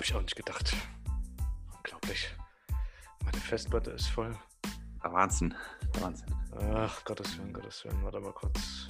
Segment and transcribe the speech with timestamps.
[0.00, 0.74] habe ich auch nicht gedacht.
[1.76, 2.34] Unglaublich.
[3.22, 4.34] Meine Festplatte ist voll.
[5.04, 5.54] Der Wahnsinn.
[6.00, 6.34] Wahnsinn.
[6.74, 8.02] Ach, Gottes Willen, Gottes Willen.
[8.02, 8.88] Warte mal kurz.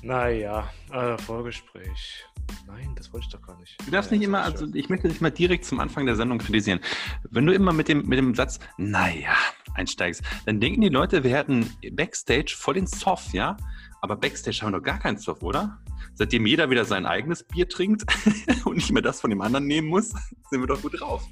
[0.00, 2.24] Naja, äh, Vorgespräch.
[2.66, 3.76] Nein, das wollte ich doch gar nicht.
[3.84, 6.38] Du darfst Naja, nicht immer, also ich möchte dich mal direkt zum Anfang der Sendung
[6.38, 6.80] kritisieren.
[7.28, 9.36] Wenn du immer mit dem, mit dem Satz, naja,
[9.74, 13.58] einsteigst, dann denken die Leute, wir hätten Backstage voll den Soft, ja?
[14.02, 15.78] Aber Backstage haben wir doch gar keinen Soft, oder?
[16.14, 18.04] Seitdem jeder wieder sein eigenes Bier trinkt
[18.64, 20.08] und nicht mehr das von dem anderen nehmen muss,
[20.50, 21.24] sind wir doch gut drauf.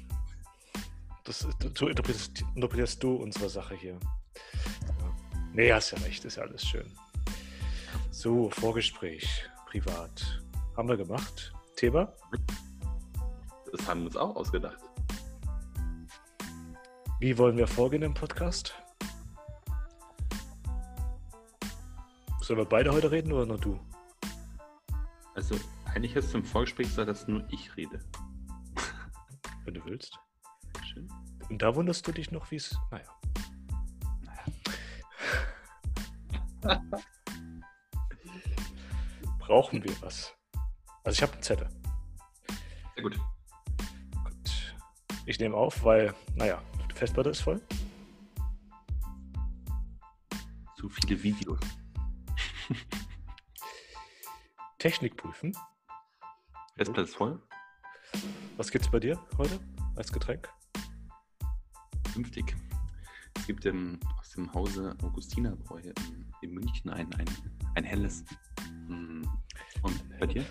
[1.25, 1.45] Das,
[1.77, 3.99] so interpretierst, interpretierst du unsere Sache hier.
[5.51, 6.89] Nee, hast ja recht, ist ja alles schön.
[8.09, 10.41] So, Vorgespräch, privat.
[10.77, 11.53] Haben wir gemacht.
[11.75, 12.13] Thema?
[13.73, 14.79] Das haben wir uns auch ausgedacht.
[17.19, 18.80] Wie wollen wir vorgehen im Podcast?
[22.51, 23.79] Sollen wir beide heute reden oder nur du?
[25.35, 28.03] Also, eigentlich hättest du im Vorgespräch gesagt, dass nur ich rede.
[29.63, 30.19] Wenn du willst.
[30.83, 31.07] Schön.
[31.49, 32.77] Und da wunderst du dich noch, wie es.
[32.91, 33.07] Naja.
[39.39, 40.35] Brauchen wir was?
[41.05, 41.69] Also ich habe einen Zettel.
[42.95, 43.17] Sehr gut.
[44.25, 44.75] Gut.
[45.25, 47.61] Ich nehme auf, weil, naja, die Festplatte ist voll.
[50.75, 51.61] Zu viele Videos.
[54.81, 55.55] Technik prüfen.
[56.75, 57.39] Festplatte ist voll.
[58.57, 59.59] Was gibt's bei dir heute
[59.95, 60.49] als Getränk?
[62.11, 62.55] Fünftig.
[63.35, 67.29] Es gibt ähm, aus dem Hause Augustinerbräu in, in München ein, ein,
[67.75, 68.25] ein helles.
[68.87, 69.21] Mm.
[69.83, 70.43] Und bei dir?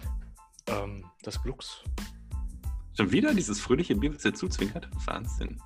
[0.69, 1.83] Ähm, das Glux.
[2.97, 4.89] Schon wieder dieses fröhliche Bier, was dir zuzwinkert?
[5.07, 5.61] Wahnsinn.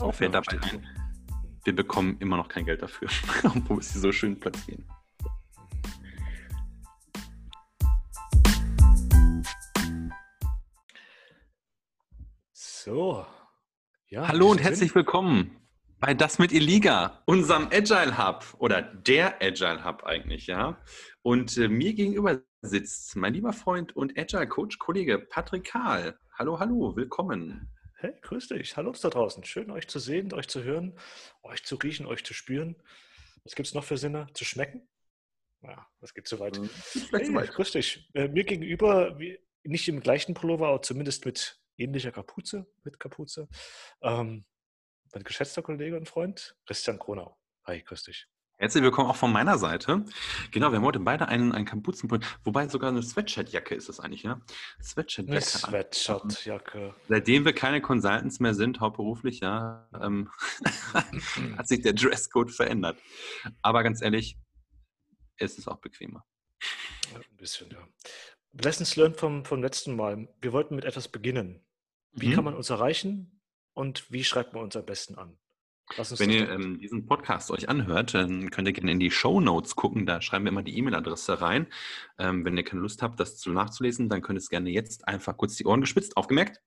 [0.00, 0.86] Auch fällt noch dabei ein,
[1.64, 3.10] wir bekommen immer noch kein Geld dafür,
[3.44, 4.86] obwohl wir sie so schön platzieren.
[12.94, 13.24] So.
[14.08, 15.56] Ja, Hallo und herzlich willkommen
[15.98, 20.78] bei Das mit Iliga, unserem Agile Hub oder der Agile Hub eigentlich, ja.
[21.22, 26.18] Und äh, mir gegenüber sitzt mein lieber Freund und Agile Coach Kollege Patrick Kahl.
[26.34, 27.72] Hallo, hallo, willkommen.
[27.96, 28.76] Hey, grüß dich.
[28.76, 29.42] Hallo da draußen.
[29.44, 30.94] Schön, euch zu sehen, euch zu hören,
[31.44, 32.76] euch zu riechen, euch zu spüren.
[33.44, 34.26] Was gibt es noch für Sinne?
[34.34, 34.86] Zu schmecken?
[35.62, 36.58] Ja, das geht zu weit.
[36.58, 37.54] Vielleicht Hey, soweit.
[37.54, 38.10] grüß dich.
[38.12, 39.16] Äh, mir gegenüber,
[39.62, 43.48] nicht im gleichen Pullover, aber zumindest mit ähnlicher Kapuze, mit Kapuze.
[44.02, 44.44] Ähm,
[45.12, 47.36] mein geschätzter Kollege und Freund, Christian Kronau.
[47.64, 48.26] Hi, grüß dich.
[48.58, 50.04] Herzlich willkommen auch von meiner Seite.
[50.52, 54.22] Genau, wir haben heute beide einen, einen Kapuzenpulli, wobei sogar eine Sweatshirt-Jacke ist es eigentlich,
[54.22, 54.34] ja?
[54.34, 55.40] Eine Sweatshirt-Jacke.
[55.40, 56.94] Sweatshirt-Jacke.
[57.08, 60.30] Seitdem wir keine Consultants mehr sind, hauptberuflich, ja, ähm,
[61.56, 62.98] hat sich der Dresscode verändert.
[63.62, 64.38] Aber ganz ehrlich,
[65.38, 66.24] es ist auch bequemer.
[67.12, 67.88] Ja, Ein bisschen, ja.
[68.52, 70.28] Lessons learned vom, vom letzten Mal.
[70.40, 71.64] Wir wollten mit etwas beginnen.
[72.12, 72.32] Wie Mhm.
[72.34, 73.40] kann man uns erreichen
[73.74, 75.38] und wie schreibt man uns am besten an?
[76.16, 79.76] Wenn ihr ähm, diesen Podcast euch anhört, dann könnt ihr gerne in die Show Notes
[79.76, 80.06] gucken.
[80.06, 81.66] Da schreiben wir immer die E-Mail-Adresse rein.
[82.18, 85.06] Ähm, wenn ihr keine Lust habt, das zu nachzulesen, dann könnt ihr es gerne jetzt
[85.08, 86.62] einfach kurz die Ohren gespitzt, aufgemerkt.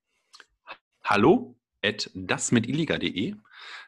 [1.03, 3.35] Hallo at dasmitiliga.de.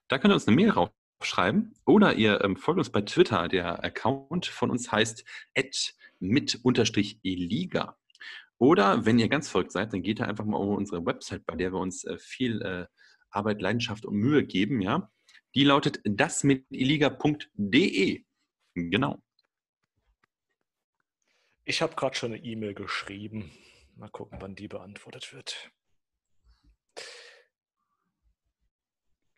[0.07, 3.47] Da könnt ihr uns eine Mail raufschreiben oder ihr ähm, folgt uns bei Twitter.
[3.47, 5.24] Der Account von uns heißt
[5.56, 7.97] at mit-eliga.
[8.59, 11.56] Oder wenn ihr ganz verrückt seid, dann geht ihr einfach mal auf unsere Website, bei
[11.56, 12.88] der wir uns äh, viel äh,
[13.29, 15.09] Arbeit, Leidenschaft und Mühe geben, ja.
[15.53, 18.25] Die lautet dasmitiliga.de.
[18.73, 19.22] Genau.
[21.66, 23.51] Ich habe gerade schon eine E-Mail geschrieben.
[23.95, 25.72] Mal gucken, wann die beantwortet wird.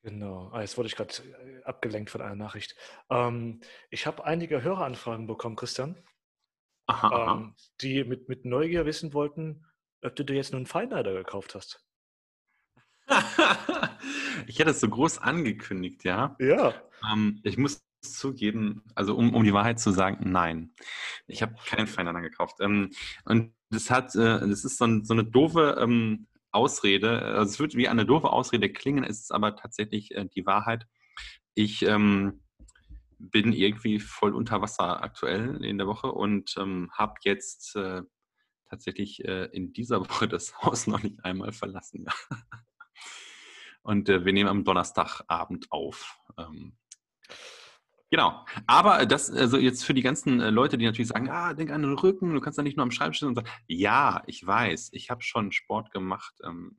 [0.04, 0.50] Genau.
[0.54, 2.76] Ah, jetzt wurde ich gerade äh, abgelenkt von einer Nachricht.
[3.10, 6.02] Ähm, ich habe einige Höreranfragen bekommen, Christian,
[6.90, 9.64] Aha, ähm, die mit, mit Neugier wissen wollten,
[10.02, 11.86] ob du dir jetzt nun einen Feinliner gekauft hast.
[14.48, 16.36] ich hätte es so groß angekündigt, ja.
[16.40, 16.74] Ja.
[17.12, 20.74] Ähm, ich muss zugeben, also um, um die Wahrheit zu sagen, nein.
[21.28, 22.56] Ich habe keinen Feinliner gekauft.
[22.60, 22.90] Ähm,
[23.24, 27.22] und das hat, äh, das ist so, ein, so eine doofe ähm, Ausrede.
[27.22, 30.88] Also es wird wie eine doofe Ausrede klingen, es ist aber tatsächlich äh, die Wahrheit.
[31.54, 32.42] Ich ähm,
[33.20, 38.02] bin irgendwie voll unter Wasser aktuell in der Woche und ähm, habe jetzt äh,
[38.70, 42.06] tatsächlich äh, in dieser Woche das Haus noch nicht einmal verlassen.
[43.82, 46.20] Und äh, wir nehmen am Donnerstagabend auf.
[46.38, 46.78] Ähm,
[48.12, 48.46] genau.
[48.68, 51.82] Aber das, also jetzt für die ganzen äh, Leute, die natürlich sagen, ah, denk an
[51.82, 54.90] den Rücken, du kannst ja nicht nur am Schreibtisch sitzen und sagen, ja, ich weiß,
[54.94, 56.36] ich habe schon Sport gemacht.
[56.44, 56.78] Ähm,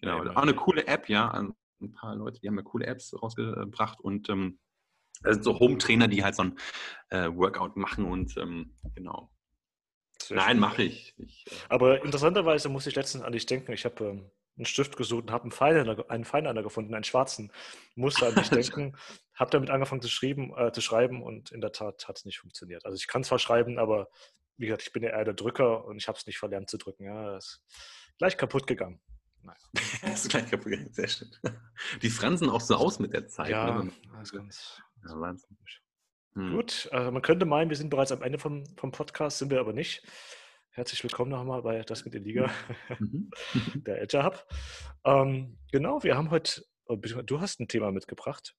[0.00, 0.24] genau.
[0.24, 1.30] Ja, Auch eine coole App, ja.
[1.30, 4.60] Ein paar Leute, die haben ja coole Apps rausgebracht und ähm,
[5.22, 6.58] das sind so Home-Trainer, die halt so ein
[7.10, 9.30] äh, Workout machen und ähm, genau.
[10.28, 11.14] Nein, mache ich.
[11.18, 13.72] ich äh Aber interessanterweise muss ich letztens an dich denken.
[13.72, 17.52] Ich habe ähm, einen Stift gesucht und habe einen Feinliner, einen Feinliner gefunden, einen schwarzen.
[17.94, 18.96] Musste an dich denken,
[19.34, 22.38] habe damit angefangen zu, schreiben, äh, zu schreiben und in der Tat hat es nicht
[22.38, 22.84] funktioniert.
[22.84, 24.08] Also ich kann zwar schreiben, aber
[24.56, 26.76] wie gesagt, ich bin ja eher der Drücker und ich habe es nicht verlernt zu
[26.76, 27.04] drücken.
[27.04, 27.62] Ja, das ist
[28.18, 29.00] gleich kaputt gegangen.
[29.42, 29.58] Naja.
[30.12, 31.30] ist gleich kaputt gegangen, sehr schön.
[32.02, 33.50] Die fransen auch so aus mit der Zeit.
[33.50, 33.90] Ja, ne?
[34.12, 35.56] das ist ganz ja, Wahnsinn.
[36.34, 36.52] Hm.
[36.52, 39.60] Gut, also man könnte meinen, wir sind bereits am Ende vom, vom Podcast, sind wir
[39.60, 40.06] aber nicht.
[40.70, 42.50] Herzlich willkommen nochmal bei Das mit der Liga,
[42.98, 43.30] mhm.
[43.86, 44.46] der Edge Hub.
[45.04, 48.54] Ähm, genau, wir haben heute, oh, du hast ein Thema mitgebracht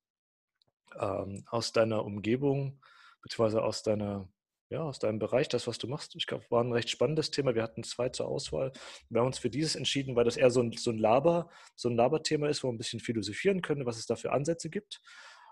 [1.00, 2.82] ähm, aus deiner Umgebung,
[3.22, 4.28] beziehungsweise aus deiner
[4.72, 6.16] ja, aus deinem Bereich, das, was du machst.
[6.16, 7.56] Ich glaube, war ein recht spannendes Thema.
[7.56, 8.72] Wir hatten zwei zur Auswahl.
[9.10, 11.90] Wir haben uns für dieses entschieden, weil das eher so ein, so ein Laber, so
[11.90, 15.02] ein Laberthema ist, wo wir ein bisschen philosophieren können, was es da für Ansätze gibt.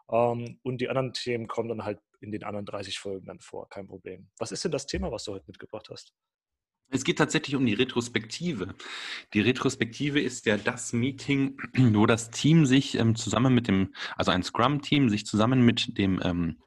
[0.09, 3.69] Ähm, und die anderen Themen kommen dann halt in den anderen 30 Folgen dann vor,
[3.69, 4.29] kein Problem.
[4.37, 6.13] Was ist denn das Thema, was du heute mitgebracht hast?
[6.91, 8.73] Es geht tatsächlich um die Retrospektive.
[9.33, 11.57] Die Retrospektive ist ja das Meeting,
[11.93, 16.19] wo das Team sich ähm, zusammen mit dem, also ein Scrum-Team sich zusammen mit dem
[16.23, 16.57] ähm,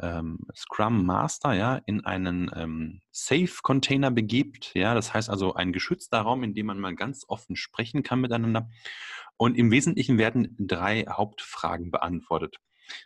[0.00, 4.72] ähm, Scrum Master ja in einen ähm, Safe-Container begibt.
[4.74, 8.20] Ja, das heißt also ein geschützter Raum, in dem man mal ganz offen sprechen kann
[8.20, 8.68] miteinander.
[9.36, 12.58] Und im Wesentlichen werden drei Hauptfragen beantwortet.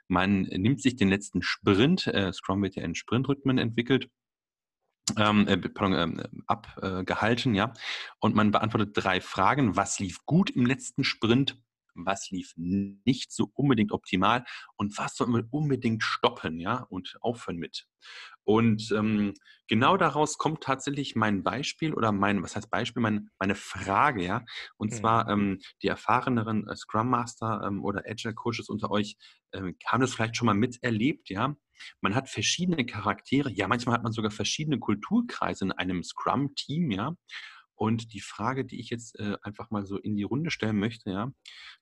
[0.09, 4.09] Man nimmt sich den letzten Sprint, äh, Scrum wird ja in Sprintrhythmen entwickelt,
[5.17, 7.73] ähm, äh, äh, abgehalten, ja.
[8.19, 9.77] Und man beantwortet drei Fragen.
[9.77, 11.57] Was lief gut im letzten Sprint?
[12.05, 14.45] Was lief nicht so unbedingt optimal?
[14.77, 17.87] Und was soll man unbedingt stoppen, ja, und aufhören mit?
[18.45, 19.35] Und ähm,
[19.67, 24.45] genau daraus kommt tatsächlich mein Beispiel oder mein, was heißt Beispiel, mein, meine Frage, ja.
[24.77, 24.97] Und mhm.
[24.97, 29.17] zwar ähm, die erfahreneren äh, Scrum Master ähm, oder Agile Coaches unter euch
[29.53, 31.57] ähm, haben das vielleicht schon mal miterlebt, ja.
[32.01, 37.17] Man hat verschiedene Charaktere, ja, manchmal hat man sogar verschiedene Kulturkreise in einem Scrum-Team, ja.
[37.77, 41.11] Und die Frage, die ich jetzt äh, einfach mal so in die Runde stellen möchte,
[41.11, 41.31] ja,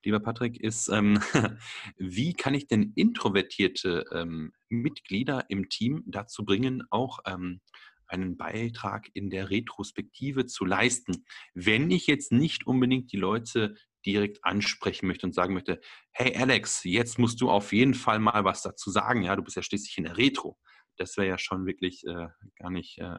[0.05, 1.21] lieber Patrick, ist, ähm,
[1.97, 7.61] wie kann ich denn introvertierte ähm, Mitglieder im Team dazu bringen, auch ähm,
[8.09, 11.25] einen Beitrag in der Retrospektive zu leisten,
[11.55, 15.81] wenn ich jetzt nicht unbedingt die Leute direkt ansprechen möchte und sagen möchte,
[16.13, 19.57] hey Alex, jetzt musst du auf jeden Fall mal was dazu sagen, ja, du bist
[19.57, 20.59] ja schließlich in der Retro.
[20.97, 23.17] Das wäre ja schon wirklich äh, gar nicht äh,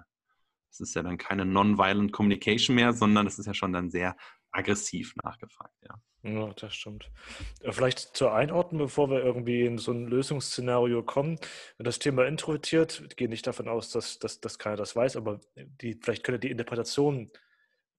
[0.75, 4.15] es ist ja dann keine Non-Violent Communication mehr, sondern es ist ja schon dann sehr
[4.51, 5.95] aggressiv nachgefragt, ja.
[6.23, 7.11] Ja, das stimmt.
[7.61, 11.37] Äh, vielleicht zur Einordnung, bevor wir irgendwie in so ein Lösungsszenario kommen.
[11.77, 15.39] Das Thema introvertiert, ich gehe nicht davon aus, dass, dass, dass keiner das weiß, aber
[15.55, 17.31] die, vielleicht könnte die Interpretation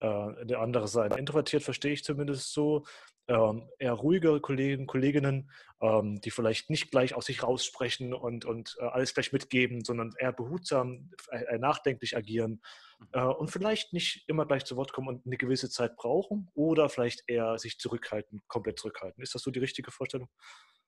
[0.01, 1.13] äh, eine andere sein.
[1.13, 2.85] Introvertiert verstehe ich zumindest so,
[3.29, 5.51] ähm, eher ruhige Kollegen, Kolleginnen,
[5.81, 10.13] ähm, die vielleicht nicht gleich aus sich raussprechen und, und äh, alles gleich mitgeben, sondern
[10.19, 12.63] eher behutsam, eher nachdenklich agieren
[12.99, 13.07] mhm.
[13.13, 16.89] äh, und vielleicht nicht immer gleich zu Wort kommen und eine gewisse Zeit brauchen oder
[16.89, 19.23] vielleicht eher sich zurückhalten, komplett zurückhalten.
[19.23, 20.29] Ist das so die richtige Vorstellung?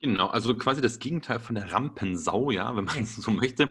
[0.01, 3.69] Genau, also quasi das Gegenteil von der Rampensau, ja, wenn man es so möchte.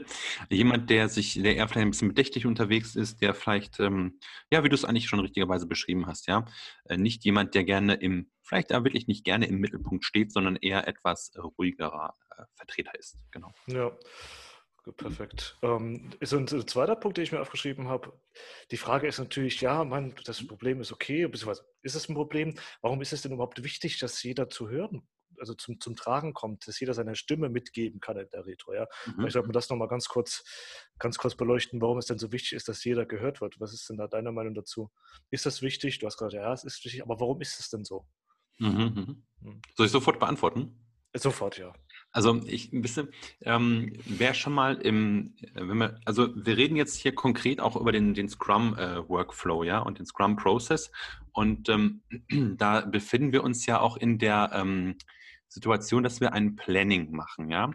[0.49, 4.19] Jemand, der sich, der eher vielleicht ein bisschen bedächtig unterwegs ist, der vielleicht, ähm,
[4.51, 6.45] ja, wie du es eigentlich schon richtigerweise beschrieben hast, ja,
[6.85, 10.57] äh, nicht jemand, der gerne im, vielleicht da wirklich nicht gerne im Mittelpunkt steht, sondern
[10.57, 13.17] eher etwas ruhigerer äh, Vertreter ist.
[13.31, 13.53] Genau.
[13.67, 13.91] Ja.
[14.95, 15.57] Perfekt.
[15.63, 18.13] Ähm, ist ein, ein, zweiter Punkt, den ich mir aufgeschrieben habe.
[18.71, 22.55] Die Frage ist natürlich, ja, man, das Problem ist okay, beziehungsweise ist es ein Problem?
[22.81, 25.05] Warum ist es denn überhaupt wichtig, dass jeder zu hören
[25.39, 28.73] also zum, zum Tragen kommt, dass jeder seine Stimme mitgeben kann in der Retro.
[28.73, 28.87] Ja?
[29.05, 29.27] Mhm.
[29.27, 30.43] Ich sollte mir das nochmal ganz kurz,
[30.99, 33.59] ganz kurz beleuchten, warum es denn so wichtig ist, dass jeder gehört wird.
[33.59, 34.91] Was ist denn da deine Meinung dazu?
[35.29, 35.99] Ist das wichtig?
[35.99, 38.07] Du hast gesagt, ja, es ist wichtig, aber warum ist es denn so?
[38.59, 38.69] Mhm.
[38.69, 39.23] mhm.
[39.43, 39.61] Hm.
[39.75, 40.83] Soll ich sofort beantworten?
[41.13, 41.73] Sofort, ja.
[42.11, 43.09] Also ich ein bisschen,
[43.41, 47.91] ähm, wer schon mal im, wenn wir, also wir reden jetzt hier konkret auch über
[47.91, 50.91] den, den Scrum-Workflow, äh, ja, und den Scrum-Process.
[51.31, 52.01] Und ähm,
[52.57, 54.95] da befinden wir uns ja auch in der ähm,
[55.49, 57.71] Situation, dass wir ein Planning machen, ja.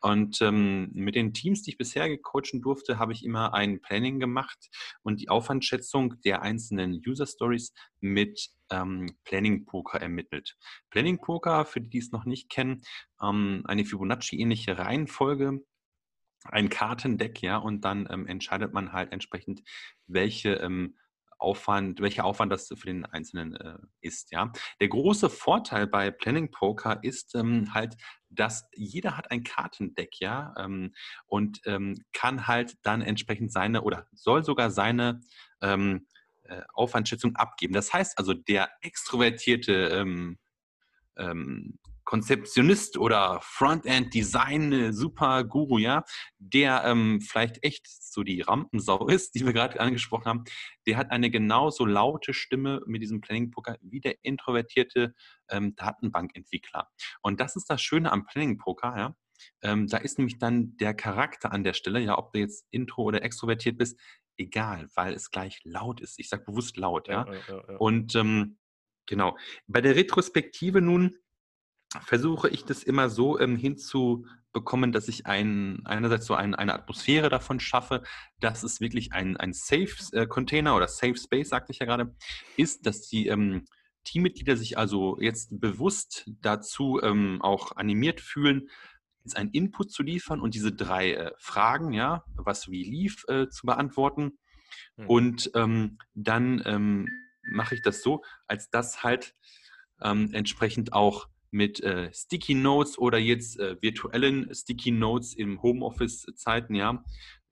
[0.00, 4.20] Und ähm, mit den Teams, die ich bisher gecoachen durfte, habe ich immer ein Planning
[4.20, 4.68] gemacht
[5.02, 10.56] und die Aufwandschätzung der einzelnen User Stories mit ähm, Planning Poker ermittelt.
[10.90, 12.82] Planning Poker, für die, die es noch nicht kennen,
[13.22, 15.60] ähm, eine Fibonacci-ähnliche Reihenfolge,
[16.44, 19.62] ein Kartendeck, ja, und dann ähm, entscheidet man halt entsprechend,
[20.06, 20.96] welche ähm,
[21.38, 24.32] Aufwand, welcher Aufwand das für den Einzelnen äh, ist.
[24.32, 27.96] Ja, der große Vorteil bei Planning Poker ist ähm, halt,
[28.28, 30.94] dass jeder hat ein Kartendeck, ja, ähm,
[31.26, 35.20] und ähm, kann halt dann entsprechend seine oder soll sogar seine
[35.60, 36.06] ähm,
[36.44, 37.74] äh, Aufwandschätzung abgeben.
[37.74, 40.04] Das heißt also, der extrovertierte
[42.06, 46.04] Konzeptionist oder Frontend-Design-Super-Guru, ja,
[46.38, 50.44] der ähm, vielleicht echt so die Rampensau ist, die wir gerade angesprochen haben,
[50.86, 55.12] der hat eine genauso laute Stimme mit diesem Planning-Poker wie der introvertierte
[55.50, 56.88] ähm, Datenbankentwickler.
[57.20, 59.14] Und das ist das Schöne am Planning-Poker, ja.
[59.60, 63.02] Ähm, da ist nämlich dann der Charakter an der Stelle, ja, ob du jetzt intro
[63.02, 64.00] oder extrovertiert bist,
[64.38, 66.18] egal, weil es gleich laut ist.
[66.18, 67.26] Ich sage bewusst laut, ja.
[67.26, 68.56] ja, ja, ja Und ähm,
[69.06, 69.36] genau.
[69.66, 71.18] Bei der Retrospektive nun
[72.04, 77.28] versuche ich das immer so ähm, hinzubekommen, dass ich ein, einerseits so ein, eine Atmosphäre
[77.28, 78.02] davon schaffe,
[78.40, 82.14] dass es wirklich ein, ein Safe-Container äh, oder Safe Space, sagte ich ja gerade,
[82.56, 83.64] ist, dass die ähm,
[84.04, 88.68] Teammitglieder sich also jetzt bewusst dazu ähm, auch animiert fühlen,
[89.24, 93.48] jetzt einen Input zu liefern und diese drei äh, Fragen, ja, was wie lief, äh,
[93.48, 94.38] zu beantworten.
[94.96, 95.06] Hm.
[95.08, 97.08] Und ähm, dann ähm,
[97.42, 99.34] mache ich das so, als dass halt
[100.00, 106.74] ähm, entsprechend auch mit äh, Sticky Notes oder jetzt äh, virtuellen Sticky Notes im Homeoffice-Zeiten,
[106.74, 107.02] ja,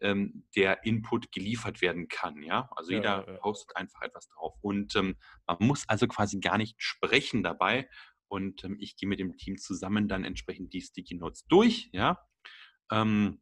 [0.01, 2.69] ähm, der Input geliefert werden kann, ja.
[2.77, 3.39] Also ja, jeder ja.
[3.39, 4.55] postet einfach etwas drauf.
[4.61, 7.89] Und ähm, man muss also quasi gar nicht sprechen dabei.
[8.29, 12.19] Und ähm, ich gehe mit dem Team zusammen dann entsprechend die Sticky Notes durch, ja.
[12.93, 13.41] Ähm,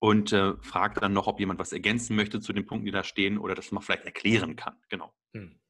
[0.00, 3.04] und äh, frage dann noch, ob jemand was ergänzen möchte zu den Punkten, die da
[3.04, 4.76] stehen oder das man vielleicht erklären kann.
[4.88, 5.14] Genau.
[5.34, 5.60] Hm.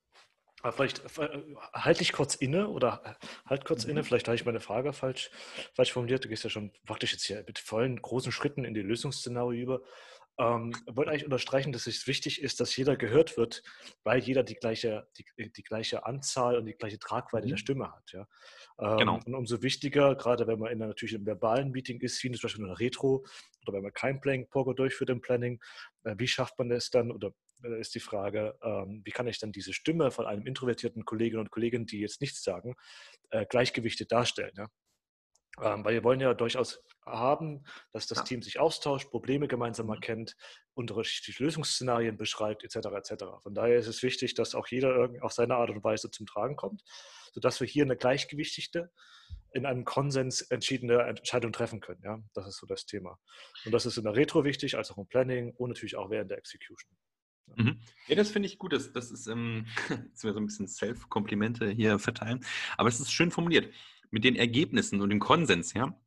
[0.62, 1.28] Aber vielleicht äh,
[1.74, 3.92] halte ich kurz inne oder äh, halt kurz mhm.
[3.92, 5.30] inne, vielleicht habe ich meine Frage falsch,
[5.74, 6.24] falsch formuliert.
[6.24, 9.82] Du gehst ja schon praktisch jetzt hier mit vollen großen Schritten in die Lösungsszenario über.
[10.38, 13.62] Ähm, wollte eigentlich unterstreichen, dass es wichtig ist, dass jeder gehört wird,
[14.04, 17.50] weil jeder die gleiche, die, die gleiche Anzahl und die gleiche Tragweite mhm.
[17.50, 18.12] der Stimme hat.
[18.12, 18.26] Ja?
[18.78, 19.20] Ähm, genau.
[19.24, 22.42] Und umso wichtiger, gerade wenn man in einer, natürlich im verbalen Meeting ist, wie zum
[22.42, 23.24] Beispiel in einer Retro
[23.62, 25.58] oder wenn man kein Playing Poker durchführt im Planning,
[26.04, 27.32] äh, wie schafft man es dann oder äh,
[27.62, 31.50] ist die Frage, ähm, wie kann ich dann diese Stimme von einem introvertierten Kolleginnen und
[31.50, 32.76] Kollegen, die jetzt nichts sagen,
[33.30, 34.52] äh, gleichgewichtet darstellen?
[34.56, 34.68] Ja?
[35.62, 38.24] Ähm, weil wir wollen ja durchaus haben, dass das ja.
[38.24, 39.94] Team sich austauscht, Probleme gemeinsam mhm.
[39.94, 40.36] erkennt,
[40.74, 42.88] unterschiedliche Lösungsszenarien beschreibt, etc.
[42.94, 43.24] etc.
[43.42, 46.56] Von daher ist es wichtig, dass auch jeder auf seine Art und Weise zum Tragen
[46.56, 46.82] kommt,
[47.32, 48.90] sodass wir hier eine gleichgewichtige,
[49.52, 52.02] in einem Konsens entschiedene Entscheidung treffen können.
[52.04, 52.18] Ja?
[52.34, 53.18] Das ist so das Thema.
[53.64, 56.30] Und das ist in der Retro wichtig, als auch im Planning und natürlich auch während
[56.30, 56.94] der Execution.
[57.54, 57.78] Mhm.
[58.08, 58.72] Ja, das finde ich gut.
[58.72, 62.44] Das, das ist, ähm, jetzt so ein bisschen Self-Komplimente hier verteilen,
[62.76, 63.72] aber es ist schön formuliert
[64.10, 65.98] mit den Ergebnissen und dem Konsens, ja,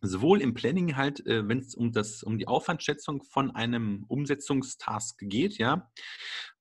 [0.00, 5.18] sowohl im Planning halt, äh, wenn es um das, um die Aufwandschätzung von einem Umsetzungstask
[5.22, 5.90] geht, ja,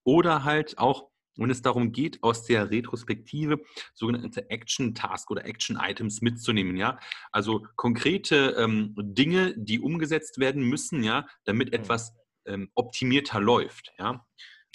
[0.03, 3.59] oder halt auch, wenn es darum geht, aus der Retrospektive
[3.93, 6.97] sogenannte Action-Task oder Action-Items mitzunehmen, ja.
[7.31, 11.73] Also konkrete ähm, Dinge, die umgesetzt werden müssen, ja, damit mhm.
[11.73, 12.13] etwas
[12.45, 14.25] ähm, optimierter läuft, ja.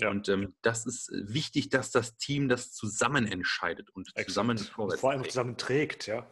[0.00, 0.10] Ja.
[0.10, 4.28] Und ähm, das ist äh, wichtig, dass das Team das zusammen entscheidet und Exakt.
[4.28, 6.26] zusammen vorwärts Vor allem zusammen trägt, ja.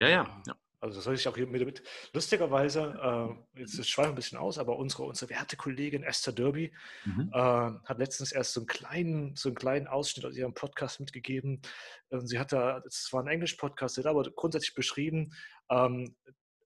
[0.00, 0.42] Ja, ja.
[0.46, 0.56] ja.
[0.80, 1.64] Also das soll ich auch hier mit.
[1.64, 1.82] mit.
[2.12, 6.74] Lustigerweise, äh, jetzt schweife ein bisschen aus, aber unsere, unsere werte Kollegin Esther Derby
[7.06, 7.30] mhm.
[7.32, 11.62] äh, hat letztens erst so einen kleinen, so einen kleinen Ausschnitt aus ihrem Podcast mitgegeben.
[12.10, 15.32] Und sie hat da, es war ein Englisch-Podcast, sie hat aber grundsätzlich beschrieben,
[15.70, 16.16] ähm,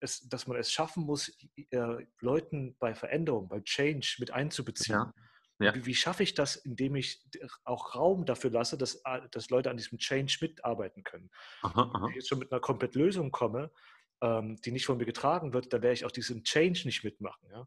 [0.00, 1.36] es, dass man es schaffen muss,
[1.70, 4.98] äh, Leuten bei Veränderung, bei Change mit einzubeziehen.
[4.98, 5.14] Ja.
[5.60, 5.74] Ja.
[5.74, 7.20] Wie, wie, schaffe ich das, indem ich
[7.64, 9.02] auch Raum dafür lasse, dass,
[9.32, 11.30] dass Leute an diesem Change mitarbeiten können?
[11.62, 12.02] Aha, aha.
[12.02, 13.72] Wenn ich jetzt schon mit einer komplett Lösung komme,
[14.20, 17.48] ähm, die nicht von mir getragen wird, dann werde ich auch diesen Change nicht mitmachen.
[17.50, 17.66] Ja?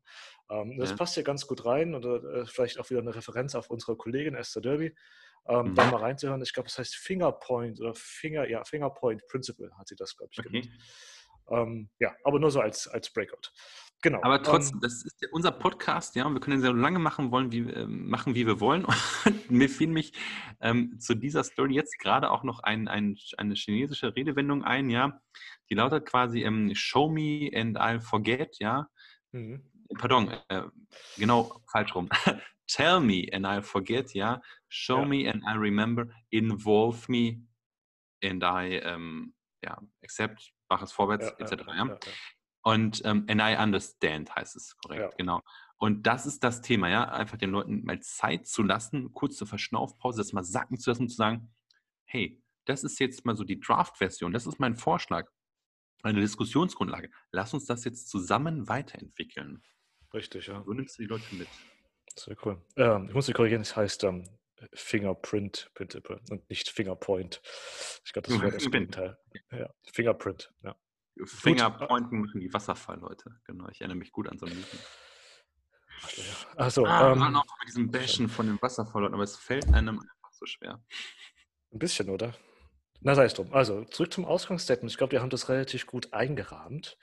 [0.50, 0.96] Ähm, das ja.
[0.96, 4.36] passt hier ganz gut rein und äh, vielleicht auch wieder eine Referenz auf unsere Kollegin
[4.36, 4.96] Esther Derby.
[5.48, 5.76] Ähm, mhm.
[5.76, 6.42] Da mal reinzuhören.
[6.44, 10.40] Ich glaube, das heißt Fingerpoint oder Finger, ja, Fingerpoint Principle hat sie das, glaube ich,
[10.40, 10.50] okay.
[10.50, 10.72] genannt.
[11.50, 13.52] Ähm, ja, aber nur so als, als Breakout.
[14.04, 14.20] Genau.
[14.24, 17.32] Aber trotzdem, um, das ist unser Podcast, ja, und wir können den so lange machen
[17.32, 18.86] wollen, wie, äh, machen, wie wir wollen.
[19.26, 20.14] Und mir fiel mich
[20.60, 25.22] ähm, zu dieser Story jetzt gerade auch noch ein, ein, eine chinesische Redewendung ein, ja.
[25.70, 28.88] Die lautet quasi ähm, Show me and I'll forget, ja.
[29.34, 29.70] Mhm.
[30.00, 30.64] Pardon, äh,
[31.18, 32.10] genau falsch rum.
[32.68, 34.42] Tell me and I'll forget, ja.
[34.68, 35.06] Show ja.
[35.06, 36.08] me and I remember.
[36.32, 37.44] Involve me
[38.24, 41.64] and I ähm, ja, accept, mach es vorwärts, ja, etc.
[41.68, 41.98] Ja,
[42.64, 45.42] und ähm, and I understand heißt es korrekt, genau.
[45.78, 50.20] Und das ist das Thema, ja, einfach den Leuten mal Zeit zu lassen, kurze Verschnaufpause,
[50.20, 51.52] das mal sacken zu lassen und zu sagen,
[52.06, 55.28] hey, das ist jetzt mal so die Draft-Version, das ist mein Vorschlag,
[56.04, 57.10] eine Diskussionsgrundlage.
[57.32, 59.64] Lass uns das jetzt zusammen weiterentwickeln.
[60.14, 60.64] Richtig, ja.
[60.64, 61.48] So nimmst du die Leute mit.
[62.16, 62.62] Sehr cool.
[62.76, 64.28] Ähm, ich muss dich korrigieren, es heißt ähm,
[64.74, 67.42] Fingerprint Principle und nicht Fingerpoint.
[68.06, 69.18] Ich glaube, das wäre das Gegenteil.
[69.52, 70.76] Ja, Fingerprint, ja.
[71.26, 73.40] Fingerpointen machen die Wasserfallleute.
[73.46, 74.80] Genau, ich erinnere mich gut an so ein Meeting.
[76.56, 76.86] Achso.
[76.86, 80.46] Ah, ähm, auch mit diesem Bashen von den Wasserfallleuten, aber es fällt einem einfach so
[80.46, 80.84] schwer.
[81.72, 82.34] Ein bisschen, oder?
[83.02, 83.54] Na, sei es drum.
[83.54, 84.92] Also, zurück zum Ausgangsstatement.
[84.92, 86.98] Ich glaube, wir haben das relativ gut eingerahmt.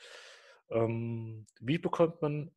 [0.70, 2.50] Ähm, wie bekommt man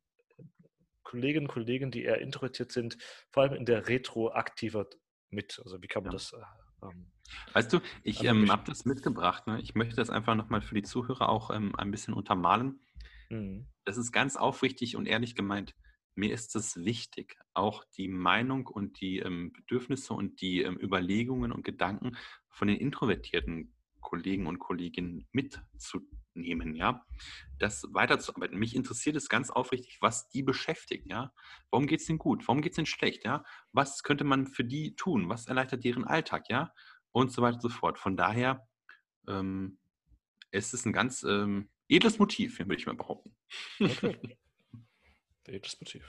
[1.12, 2.96] Kolleginnen und Kollegen, die eher introvertiert sind,
[3.30, 4.86] vor allem in der Retro aktiver
[5.28, 5.60] mit?
[5.62, 6.16] Also, wie kann man ja.
[6.18, 7.12] das äh, ähm,
[7.52, 9.46] Weißt du, ich ähm, habe das mitgebracht.
[9.46, 9.60] Ne?
[9.60, 12.80] Ich möchte das einfach nochmal für die Zuhörer auch ähm, ein bisschen untermalen.
[13.28, 13.66] Mhm.
[13.84, 15.74] Das ist ganz aufrichtig und ehrlich gemeint.
[16.14, 21.52] Mir ist es wichtig, auch die Meinung und die ähm, Bedürfnisse und die ähm, Überlegungen
[21.52, 22.16] und Gedanken
[22.48, 23.74] von den introvertierten
[24.12, 27.06] Kollegen und Kolleginnen mitzunehmen, ja,
[27.58, 28.58] das weiterzuarbeiten.
[28.58, 31.32] Mich interessiert es ganz aufrichtig, was die beschäftigt, ja.
[31.70, 32.46] Warum geht es denen gut?
[32.46, 33.42] Warum geht es denen schlecht, ja?
[33.72, 35.30] Was könnte man für die tun?
[35.30, 36.74] Was erleichtert deren Alltag, ja?
[37.10, 37.98] Und so weiter und so fort.
[37.98, 38.68] Von daher
[39.26, 39.78] ähm,
[40.50, 43.34] es ist ein ganz ähm, edles Motiv, würde ich mal behaupten.
[43.80, 44.36] Okay.
[45.46, 46.04] edles Motiv.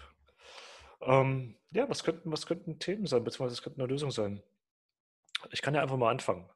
[1.00, 4.44] Ähm, ja, was könnten, was könnten Themen sein, beziehungsweise es könnte eine Lösung sein?
[5.52, 6.50] Ich kann ja einfach mal anfangen.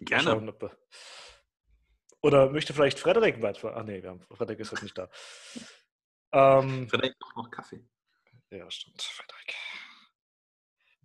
[0.00, 0.30] Gerne.
[0.30, 0.76] Schauen, ob,
[2.22, 3.76] oder möchte vielleicht Frederik weiter?
[3.76, 5.10] Ach nee, wir haben, Frederik ist heute nicht da.
[6.32, 7.84] Ähm, Frederik braucht noch Kaffee.
[8.50, 9.54] Ja, stimmt, Frederik.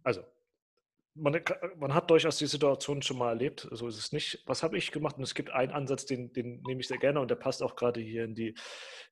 [0.04, 0.24] Also,
[1.14, 1.42] man,
[1.78, 4.44] man, hat durchaus die Situation schon mal erlebt, so ist es nicht.
[4.46, 5.18] Was habe ich gemacht?
[5.18, 7.76] Und es gibt einen Ansatz, den, den nehme ich sehr gerne und der passt auch
[7.76, 8.56] gerade hier in die,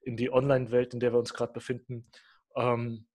[0.01, 2.09] in die Online-Welt, in der wir uns gerade befinden.
[2.55, 3.07] Ähm,